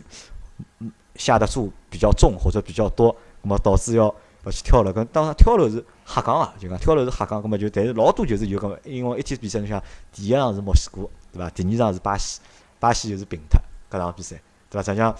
[1.14, 3.12] 下的注比较重或者比较多，
[3.42, 4.14] 咁么导致要
[4.44, 4.92] 要去跳楼。
[4.92, 11.08] 跟当然跳楼是瞎讲啊，就讲跳楼是瞎讲，咁么就但是老多就是有搿么，因为一天比赛，侬想第一场是墨西哥。
[11.32, 11.50] 对伐？
[11.50, 12.40] 第二场是巴西，
[12.80, 13.60] 巴西就是平脱
[13.90, 14.82] 搿场比赛，对伐？
[14.82, 15.14] 实际上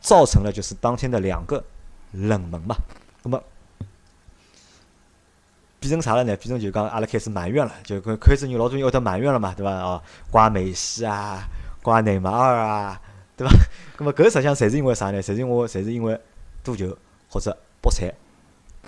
[0.00, 1.62] 造成了就是当天的两个
[2.12, 2.76] 冷门嘛。
[3.22, 3.42] 那么
[5.78, 6.36] 变成啥了呢？
[6.36, 9.70] 变成就讲阿拉开始埋怨了，就开始有老多人会得埋怨了嘛，对伐？
[9.72, 11.48] 哦，怪梅西啊，
[11.82, 13.00] 怪内马尔啊，
[13.36, 13.54] 对伐？
[13.98, 15.22] 那么搿实际上侪是因为啥呢？
[15.22, 16.20] 侪是因为侪是因为
[16.62, 16.96] 赌球
[17.28, 18.12] 或者博彩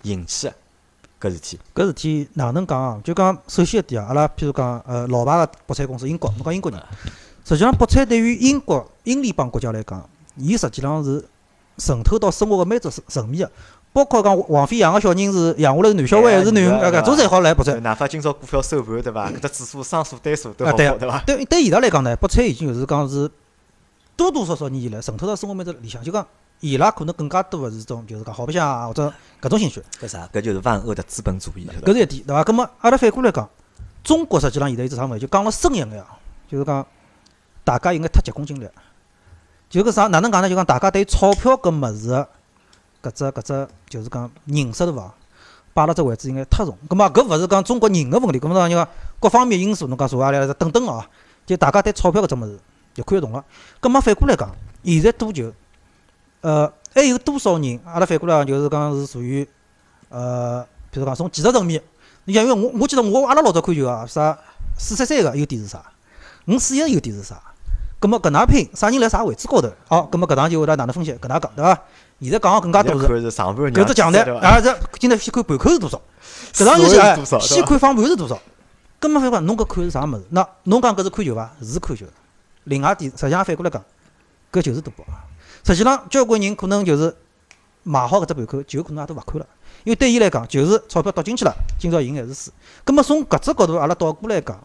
[0.03, 0.55] 引起的。
[1.21, 3.01] 搿事体，搿事体哪能讲啊？
[3.05, 6.83] 就讲首先一点啊，阿拉譬如讲，呃，老牌个博彩公司英国，侬讲英国人，
[7.45, 11.25] 实际上博彩对于英国英联邦国家来讲，伊实际上是
[11.79, 13.53] 渗透到生活个每只层面个，
[13.93, 16.63] 包括讲王菲养个小人是养下来是男小孩还是男，
[16.93, 17.79] 搿种侪好来博彩。
[17.81, 19.31] 哪怕今朝股票收盘，对伐？
[19.31, 21.23] 搿只指数双数单数都好，对伐？
[21.27, 23.31] 对对伊拉来讲呢，博彩已经就是讲是
[24.17, 26.27] 多多少少年以来渗透到生活每只里向，就讲。
[26.61, 29.83] 伊拉可能更加多个是种，就是讲好白相或者搿种兴趣。
[30.01, 30.29] 搿啥？
[30.33, 31.69] 搿就是万恶的资本主义。
[31.85, 32.45] 搿是一点，对伐？
[32.45, 33.51] 葛末阿拉反过来讲，
[34.05, 36.07] 中国实际上现在有只啥物事，就讲了深一眼啊，
[36.49, 36.87] 就是讲
[37.65, 38.69] 大家应该太急功近利。
[39.71, 40.49] 就搿啥哪能讲呢？
[40.49, 42.29] 就讲大家对钞票搿物事个
[43.03, 45.15] 搿只搿只就是讲认识对伐？
[45.75, 46.77] 摆辣只位置应该太重。
[46.87, 48.87] 葛末搿勿是讲中国人个问题，搿么讲就讲
[49.19, 51.03] 各方面因素，侬讲啥阿拉等等哦，
[51.47, 52.59] 就大家对钞票搿只物事
[52.93, 53.43] 就看得懂了。
[53.81, 54.55] 葛末反过来讲，
[54.85, 55.51] 现在多久？
[56.43, 57.81] 呃，还有多少人？
[57.87, 59.49] 阿拉反过来讲，就是讲是属于
[60.11, 61.83] 呃，比如讲从技术层面，
[62.25, 64.39] 你像因为我我记得我阿拉老早看球啊，啥
[64.77, 65.83] 四三三个优点是啥？
[66.47, 67.41] 五四一优点是啥？
[68.03, 69.71] 葛末搿能拼，啥人辣啥位置高头？
[69.87, 71.13] 好，葛末搿趟就会得哪能分析？
[71.13, 71.81] 搿能讲对伐？
[72.21, 73.21] 现在讲个更加多是搿
[73.87, 76.03] 只强台，啊这今朝先看盘口是多少？
[76.53, 78.37] 搿场游戏啊，先看放盘是多少？
[78.99, 80.25] 根本反过，侬搿看是啥物事？
[80.31, 81.53] 那侬讲搿是看球伐？
[81.63, 82.05] 是看球。
[82.65, 83.81] 另外点，实际上反过来讲，
[84.51, 85.07] 搿就是赌博。
[85.65, 87.15] 实际上，交关人可能就是
[87.85, 89.47] 买好搿只盘口，就可能也都勿看了，
[89.85, 92.51] 因为对伊来讲，就是钞票倒进去了，今朝赢还是输。
[92.85, 94.59] 葛末从搿只角度，阿拉倒过来讲，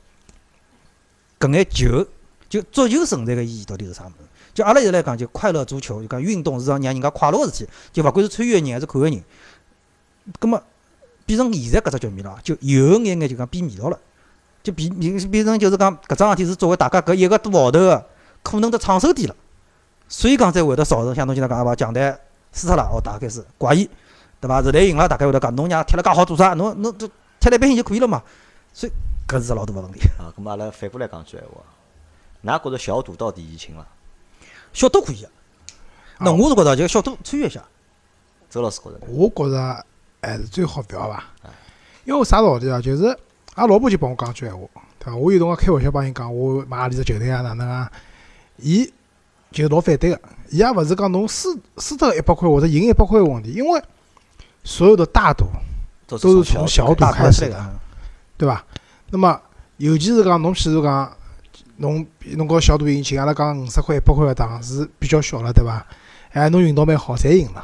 [1.40, 2.06] 搿眼球，
[2.50, 4.16] 就足球存在个意义到底是啥物事？
[4.54, 9.24] 就阿拉现在来讲，就快乐足球，就讲运动是桩让人家快乐个事体，就勿管是参与个人还是看个人，
[10.40, 10.62] 葛末
[11.26, 14.00] 变成现在搿只局面了，就有眼眼就讲变味道了，
[14.64, 18.06] 就变变变成就是讲搿桩事体是作为大家搿一个多号头个
[18.42, 19.36] 可能的创收点了，
[20.08, 22.16] 所以讲才会得造成像侬今朝讲个伐，强队
[22.54, 23.88] 输脱了，哦，大概是怪异，
[24.40, 24.62] 对伐？
[24.62, 26.54] 球队赢了，大概会得讲侬娘踢了介好做啥？
[26.54, 27.08] 侬侬这
[27.40, 28.24] 踢来百姓就可以了嘛？
[28.74, 28.92] 所以
[29.28, 30.00] 搿是老大个问题。
[30.18, 31.62] 啊，葛末阿拉反过来讲句闲话，
[32.44, 33.86] 㑚觉着小赌到底疫情伐？
[34.74, 35.32] 小赌可以啊，
[36.20, 37.64] 那我是觉着就小赌参与一下。
[38.50, 39.06] 周老师觉着呢？
[39.10, 39.86] 我觉着
[40.22, 41.24] 还是最好勿要伐，
[42.06, 42.80] 因为啥道理啊？
[42.80, 43.06] 就是
[43.56, 44.68] 阿拉老婆就帮我讲句闲话，
[45.00, 45.16] 对伐？
[45.16, 47.92] 我有辰光开玩笑帮伊讲，我买何里只球队啊，哪能啊？
[48.58, 48.92] 伊
[49.52, 53.82] 就老反对个，伊也勿是讲侬输输掉一百块或者赢一百块个问题，因为
[54.64, 55.46] 所有的大赌
[56.06, 57.80] 都都是从小赌开始的，的，
[58.38, 58.64] 对伐？
[59.10, 59.42] 那么
[59.78, 61.12] 尤其是讲侬譬如讲。
[61.78, 62.06] 侬
[62.36, 65.86] 侬搞小赌赢钱，阿拉讲五十块、一百块个档是比较小了，对伐？
[66.32, 67.62] 哎，侬运道蛮好，侪赢了，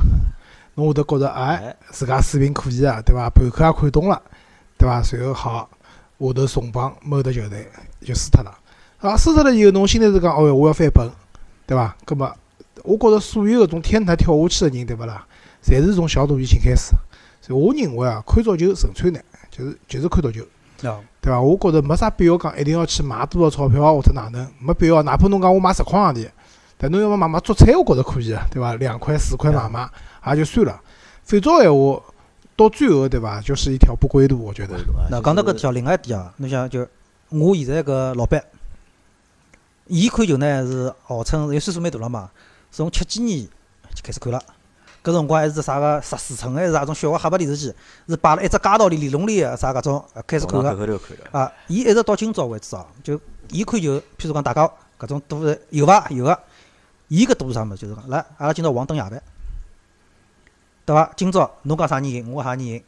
[0.76, 3.30] 侬会得觉着哎，自家水平可以啊，对伐？
[3.30, 4.22] 盘口也看懂了，
[4.78, 5.02] 对伐？
[5.02, 5.70] 随后好，
[6.20, 7.68] 下头重磅某只球队
[8.02, 8.58] 就输脱了，
[9.00, 11.10] 啊，输脱了以后，侬心里是讲，哦哟，我要翻本，
[11.66, 11.96] 对伐？
[12.06, 12.32] 葛么，
[12.84, 15.26] 我觉着所有搿种天台跳下去个人，对勿啦？
[15.64, 16.92] 侪是从小赌怡情开始，
[17.42, 20.46] 所以我认为啊，看足球纯粹呢，就是就是看足球。
[20.78, 21.40] 对伐？
[21.40, 25.02] 我觉着没啥必要讲，一定要去买多少钞票或者哪能，没必要。
[25.04, 26.30] 哪怕侬讲我买十块洋钿，
[26.78, 28.76] 但侬要么买买足菜，我觉着可以啊，对伐？
[28.76, 29.90] 两块、四块买买
[30.28, 30.82] 也就算了。
[31.24, 32.02] 反正闲话
[32.56, 33.40] 到最后，对伐？
[33.40, 34.76] 就是一条不归路，我觉得。
[35.10, 36.86] 那讲到搿条，另外一点啊，侬想就
[37.30, 38.44] 我现在搿老板，
[39.88, 42.30] 伊看球呢是号称因为岁数蛮大了嘛，
[42.70, 43.48] 从七几年
[43.94, 44.44] 就开始看了。
[45.04, 47.74] 搿辰光还是啥个十四寸，还是啥种小个黑白电视机，
[48.08, 51.00] 是摆辣一只街道里里弄里个啥搿种开始看个。
[51.32, 54.66] 啊，伊一直到今朝为止哦，就伊看球，譬如讲大家
[54.98, 56.08] 搿种赌有伐？
[56.10, 56.40] 有个，
[57.10, 57.82] 伊搿赌是啥物事？
[57.82, 59.22] 就是讲，来，阿拉今朝王登夜饭，
[60.86, 61.12] 对伐？
[61.18, 62.82] 今朝侬讲啥人赢，我啥人赢，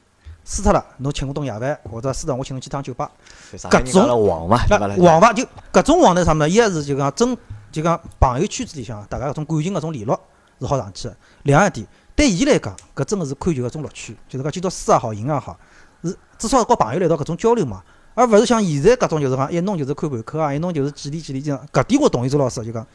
[0.46, 3.12] 输脱了，侬请我顿夜饭，或者输脱我请侬去趟酒吧。
[3.52, 4.66] 搿种王嘛，
[5.00, 5.34] 王伐？
[5.34, 6.50] 就搿种王呢啥物事？
[6.50, 7.38] 伊也是就讲真，
[7.74, 10.18] 就讲朋友圈子里向大家搿种感情搿种联络
[10.62, 11.18] 是好上去个。
[11.44, 11.86] 两样点。
[12.16, 15.60] 对伊来讲，搿真个是看球个种乐趣，就是讲今朝输也好，赢也好，
[16.04, 21.68] 是至少和朋友来到搿种交流嘛，而勿是像现在搿种就是讲一弄就是看盘口啊，一弄就是几里几里这样。
[21.74, 22.88] 搿点我同意周老师就讲，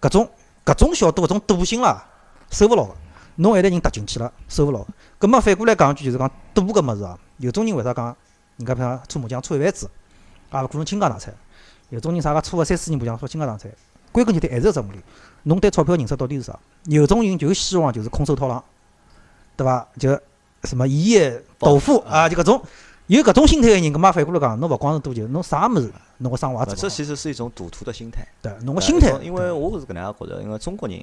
[0.00, 0.30] 搿种
[0.64, 2.06] 搿种小赌搿种赌性啦，
[2.50, 2.94] 收勿牢个。
[3.36, 4.86] 侬一旦人踏进去了，收勿牢。
[5.18, 8.14] 搿么反过来讲句，就是讲赌搿物事啊，有种人为啥讲，
[8.58, 9.90] 人家譬如搓麻将搓一万子，
[10.52, 11.32] 也勿可能倾家荡产；
[11.88, 13.70] 有种人啥个搓个三四年麻将说倾家荡产。
[14.12, 14.98] 归根结底还是搿只问题，
[15.48, 16.58] 侬对钞票认识到底是啥？
[16.86, 18.62] 有种人就希望就是空手套狼，
[19.56, 19.86] 对伐？
[19.96, 20.20] 就
[20.64, 22.60] 什么一夜暴富啊，就搿种
[23.06, 25.88] 有搿种心态个人，搿么反过来讲，侬勿光是赌球，侬啥物事
[26.18, 26.74] 侬个生活也做。
[26.74, 28.26] 这其实是一种赌徒的心态。
[28.42, 29.16] 对，侬个心态。
[29.22, 31.00] 因为我是搿能样觉着，因为中国人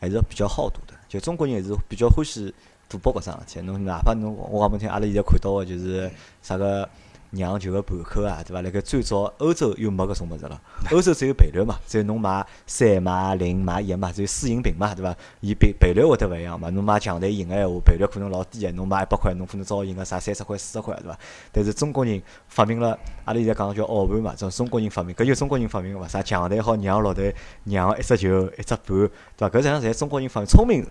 [0.00, 2.52] 还是比较好赌的，就中国人还是比较欢喜
[2.88, 3.60] 赌博搿桩事体。
[3.64, 6.10] 侬哪怕侬我讲拨听，阿拉现在看到个就是
[6.42, 6.88] 啥个。
[7.36, 8.60] 酿酒个盘口啊，对伐？
[8.62, 10.60] 辣盖最早欧洲又没搿种物事了，
[10.90, 15.14] 欧洲只有赔率嘛，只有侬买三买零买一嘛，只有输赢平嘛，对伐？
[15.40, 16.68] 伊赔赔率会得勿一样嘛。
[16.70, 21.18] 侬买强队赢个闲话，赔率可能老低个，侬买一百块，侬可能只好赢个啥三十块、四十块，对伐？
[21.52, 27.34] 但是中国人发明了，阿拉现在讲叫澳盘嘛，种中国人发明，搿就中国人发明个嘛，啥强队好让六队
[27.64, 29.48] 让一只球一只盘，对伐？
[29.50, 30.84] 搿实际上侪中国人发明，聪明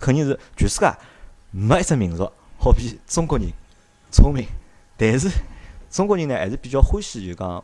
[0.00, 0.92] 肯定是全世界
[1.52, 3.48] 没一只民族好比中国人
[4.10, 4.44] 聪明，
[4.96, 5.30] 但是。
[5.92, 7.62] 中国人呢还是比较欢喜就讲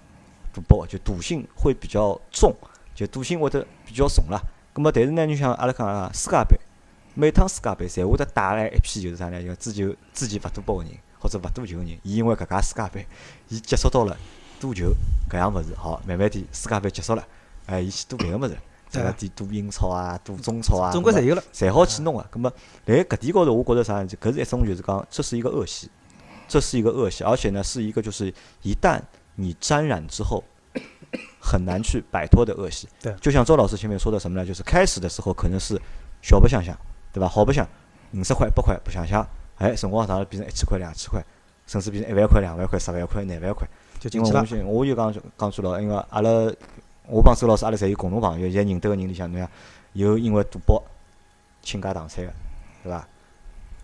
[0.52, 2.54] 赌博，就赌性会比较重，
[2.94, 4.38] 就赌性会得比较重啦。
[4.74, 6.60] 咁么，但是呢，你像阿拉讲啊，世界杯，
[7.14, 9.42] 每趟世界杯侪会得带来一批就是啥呢？
[9.42, 13.06] 就之前之前勿赌博个人或者勿赌球个人，伊因为搿届世界杯，
[13.48, 14.14] 伊接触到了
[14.60, 14.92] 赌球
[15.30, 17.26] 搿样物事，好，慢慢点世界杯结束了，
[17.64, 18.58] 哎，伊去赌别个物事，
[18.92, 21.42] 对个点赌英超啊，赌中超啊，总归侪有了。
[21.52, 22.22] 侪好去弄个。
[22.30, 22.52] 葛末
[22.84, 24.02] 辣搿点高头，我觉着啥？
[24.04, 25.90] 搿是一种就是讲，这是一个恶习，
[26.48, 28.32] 这是一个恶习，而且呢，是一个就是
[28.62, 29.00] 一旦
[29.34, 30.42] 你沾染之后，
[31.40, 32.88] 很难去摆脱的恶习。
[33.00, 34.46] 对就像周老师前面说的什么呢？
[34.46, 35.80] 就是开始的时候可能是
[36.22, 36.76] 小白相相，
[37.12, 37.28] 对吧？
[37.28, 37.66] 好白相，
[38.14, 39.26] 五十块、一百块白相相，
[39.56, 41.22] 哎，辰光长了变成一千块、两千块，
[41.66, 43.68] 甚至变成一万块、两万块、十万块、廿万块。
[44.00, 44.44] 就进去了。
[44.50, 46.30] 因为我就我就讲讲句咯，因为阿拉
[47.06, 49.50] 我帮周老师阿拉侪有共同朋友，现在认得个人里向，侬像
[49.94, 50.82] 有因为赌博
[51.62, 52.32] 倾家荡产个，
[52.82, 53.08] 对伐？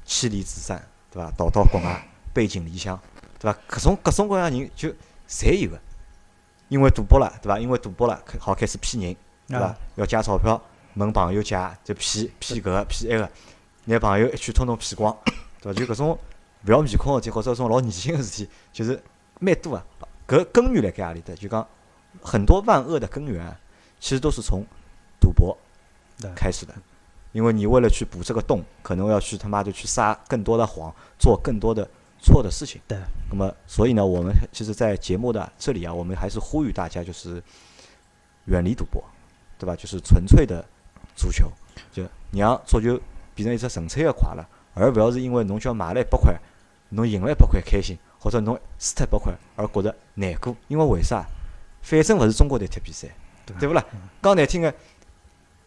[0.04, 1.30] 妻离子散，对伐？
[1.32, 3.00] 逃到国外，背井离乡，
[3.38, 3.58] 对伐？
[3.66, 4.90] 各种各种各样人就
[5.28, 5.80] 侪有个，
[6.68, 7.58] 因为赌博了，对伐？
[7.58, 9.16] 因为赌博了，好开始骗人，
[9.46, 9.78] 对伐啊？
[9.94, 10.60] 要借钞票，
[10.96, 13.30] 问朋友借，就骗骗搿个骗埃个，
[13.84, 15.16] 拿朋友一圈通通骗光，
[15.62, 15.80] 对伐？
[15.80, 16.18] 就搿种
[16.66, 19.00] 勿要面孔个事体，或者搿种老恶心个事体，就是
[19.38, 19.86] 蛮多啊。
[20.26, 21.34] 搿根源辣盖何里搭？
[21.34, 21.66] 就讲
[22.20, 23.56] 很多万恶的根源啊，
[24.00, 24.64] 其实都是从
[25.20, 25.56] 赌博
[26.18, 26.74] 对开始的。
[27.32, 31.86] 因为你为了去补这个洞，可能要去他妈的去撒更多的谎，做更多的
[32.24, 32.80] 错的事情。
[32.88, 32.98] 对。
[33.30, 37.42] 那么，所以呢，我们其实，在节目的这里啊，我们还是呼吁大家，就是
[38.46, 39.02] 远离赌博，
[39.58, 39.76] 对吧？
[39.76, 40.64] 就是纯粹的
[41.14, 41.50] 足球，
[41.92, 42.02] 就
[42.32, 42.98] 让足球
[43.34, 44.44] 变成一只纯粹的快乐，
[44.74, 46.34] 而不要是因为侬叫买了一百块，
[46.90, 50.56] 侬赢了一百块开心，或者侬输脱一百块而觉得难过。
[50.68, 51.24] 因为为啥？
[51.82, 53.08] 反正勿是中国队踢比赛，
[53.60, 53.84] 对勿啦？
[54.22, 54.72] 讲难听个，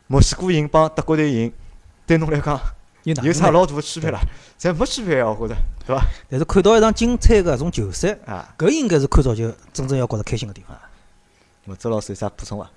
[0.08, 1.54] 墨西哥赢帮德国队赢，
[2.08, 2.60] 对侬来讲
[3.08, 4.20] 有哪有啥老大个区别啦？
[4.60, 5.56] 侪没区别啊，我觉着，
[5.86, 6.04] 对伐？
[6.30, 10.78] 但是看到一场精彩个搿种球赛，啊，搿应该是看足球真正要觉着开心个地方。
[11.64, 12.70] 那么周老师有啥补充伐？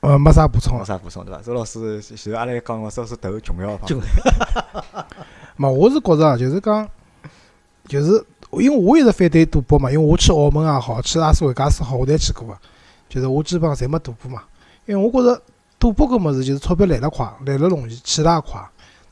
[0.00, 0.78] 呃，没啥补充。
[0.78, 1.42] 没啥补充对伐？
[1.42, 4.06] 周老师就阿拉讲个，周老师投琼瑶方就面，
[5.56, 6.88] 嘛， 我是觉着啊，就是讲，
[7.86, 12.56] 就是因为我一直反对赌博嘛，因为我去澳门也好，去拉斯维加斯好，我侪去过个，
[13.10, 14.44] 就是我基本上侪没赌博嘛。
[14.86, 15.42] 因为我觉着
[15.78, 18.58] 赌博搿物事就是钞票来得快，来了容易，去得也快。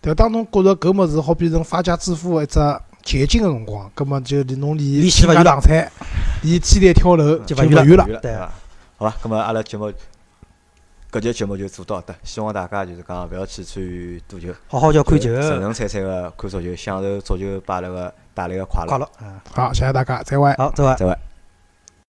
[0.01, 0.14] 对伐？
[0.14, 2.59] 当侬觉着搿物事好比成发家致富个一只
[3.03, 5.90] 捷径个辰光，葛末就离侬离倾家荡产、
[6.42, 8.05] 离天台跳楼就就勿远了远了。
[8.05, 8.53] 对对伐？
[8.98, 9.92] 好吧，那么阿拉节目
[11.11, 18.98] 搿节节目就做到这，希望大家就是讲勿要去参与赌球，好好叫看球，纯纯粹粹个看足球，享受足球把那个带来个快乐快。
[18.98, 19.09] 乐。
[19.22, 20.53] 嗯，好，谢谢大家，再会。
[20.55, 20.94] 好，再会。
[20.96, 21.30] 再会。